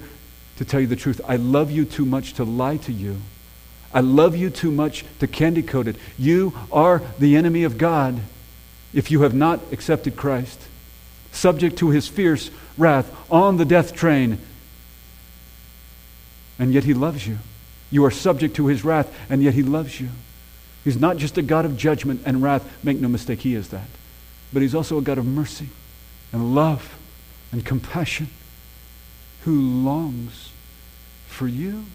[0.57, 1.19] to tell you the truth.
[1.27, 3.17] I love you too much to lie to you.
[3.91, 5.95] I love you too much to candy coat it.
[6.17, 8.19] You are the enemy of God
[8.93, 10.59] if you have not accepted Christ.
[11.31, 14.37] Subject to his fierce wrath on the death train,
[16.59, 17.39] and yet he loves you.
[17.93, 20.09] You are subject to his wrath, and yet he loves you.
[20.83, 22.67] He's not just a God of judgment and wrath.
[22.83, 23.87] Make no mistake, he is that.
[24.51, 25.69] But he's also a God of mercy
[26.31, 26.97] and love
[27.51, 28.29] and compassion
[29.41, 30.49] who longs
[31.27, 31.85] for you,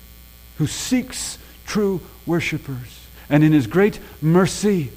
[0.58, 1.36] who seeks
[1.66, 3.00] true worshipers.
[3.28, 4.92] And in his great mercy,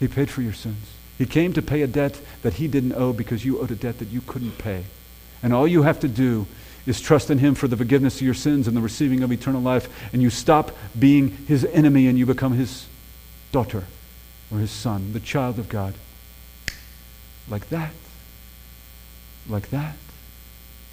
[0.00, 0.84] he paid for your sins.
[1.16, 4.00] He came to pay a debt that he didn't owe because you owed a debt
[4.00, 4.82] that you couldn't pay.
[5.44, 6.48] And all you have to do
[6.86, 9.62] is trust in him for the forgiveness of your sins and the receiving of eternal
[9.62, 9.88] life.
[10.12, 12.86] And you stop being his enemy and you become his
[13.52, 13.84] daughter
[14.50, 15.94] or his son, the child of God.
[17.48, 17.92] Like that.
[19.48, 19.96] Like that.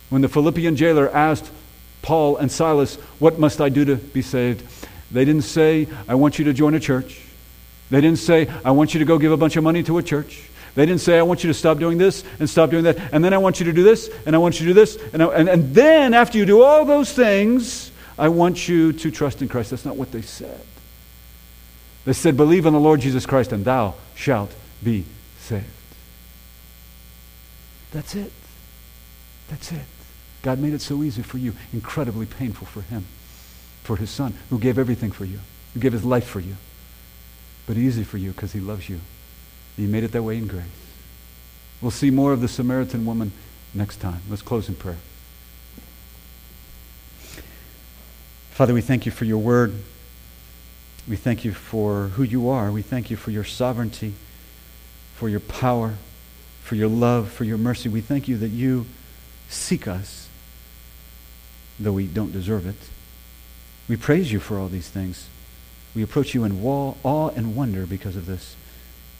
[0.09, 1.51] When the Philippian jailer asked
[2.01, 4.63] Paul and Silas, What must I do to be saved?
[5.11, 7.21] They didn't say, I want you to join a church.
[7.89, 10.03] They didn't say, I want you to go give a bunch of money to a
[10.03, 10.49] church.
[10.79, 12.97] They didn't say, I want you to stop doing this and stop doing that.
[13.11, 14.97] And then I want you to do this and I want you to do this.
[15.11, 19.11] And, I, and, and then after you do all those things, I want you to
[19.11, 19.71] trust in Christ.
[19.71, 20.61] That's not what they said.
[22.05, 25.03] They said, Believe in the Lord Jesus Christ and thou shalt be
[25.39, 25.65] saved.
[27.91, 28.31] That's it.
[29.49, 29.85] That's it.
[30.43, 33.05] God made it so easy for you, incredibly painful for him,
[33.83, 35.41] for his son, who gave everything for you,
[35.73, 36.55] who gave his life for you
[37.69, 38.99] but easy for you because he loves you.
[39.77, 40.65] He made it that way in grace.
[41.81, 43.31] We'll see more of the Samaritan woman
[43.73, 44.21] next time.
[44.29, 44.97] Let's close in prayer.
[48.51, 49.73] Father, we thank you for your word.
[51.07, 52.71] We thank you for who you are.
[52.71, 54.13] We thank you for your sovereignty,
[55.15, 55.95] for your power,
[56.61, 57.87] for your love, for your mercy.
[57.87, 58.85] We thank you that you
[59.47, 60.27] seek us,
[61.79, 62.75] though we don't deserve it.
[63.87, 65.29] We praise you for all these things.
[65.95, 68.55] We approach you in awe and wonder because of this.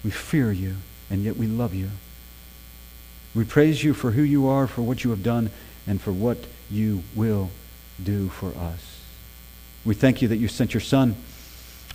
[0.03, 0.75] We fear you,
[1.09, 1.89] and yet we love you.
[3.35, 5.51] We praise you for who you are, for what you have done,
[5.85, 6.37] and for what
[6.69, 7.49] you will
[8.01, 9.01] do for us.
[9.85, 11.15] We thank you that you sent your Son.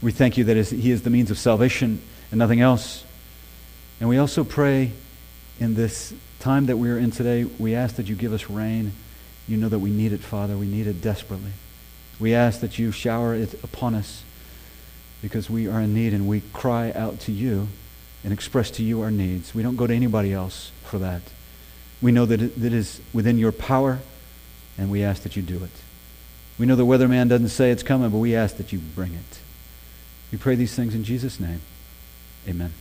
[0.02, 3.04] We thank you that he is the means of salvation and nothing else.
[4.00, 4.92] And we also pray
[5.60, 8.92] in this time that we are in today, we ask that you give us rain.
[9.46, 10.56] You know that we need it, Father.
[10.56, 11.52] We need it desperately.
[12.18, 14.24] We ask that you shower it upon us
[15.22, 17.68] because we are in need and we cry out to you
[18.24, 19.54] and express to you our needs.
[19.54, 21.22] We don't go to anybody else for that.
[22.02, 24.00] We know that it, it is within your power,
[24.76, 25.70] and we ask that you do it.
[26.58, 29.38] We know the weatherman doesn't say it's coming, but we ask that you bring it.
[30.32, 31.60] We pray these things in Jesus' name.
[32.48, 32.72] Amen.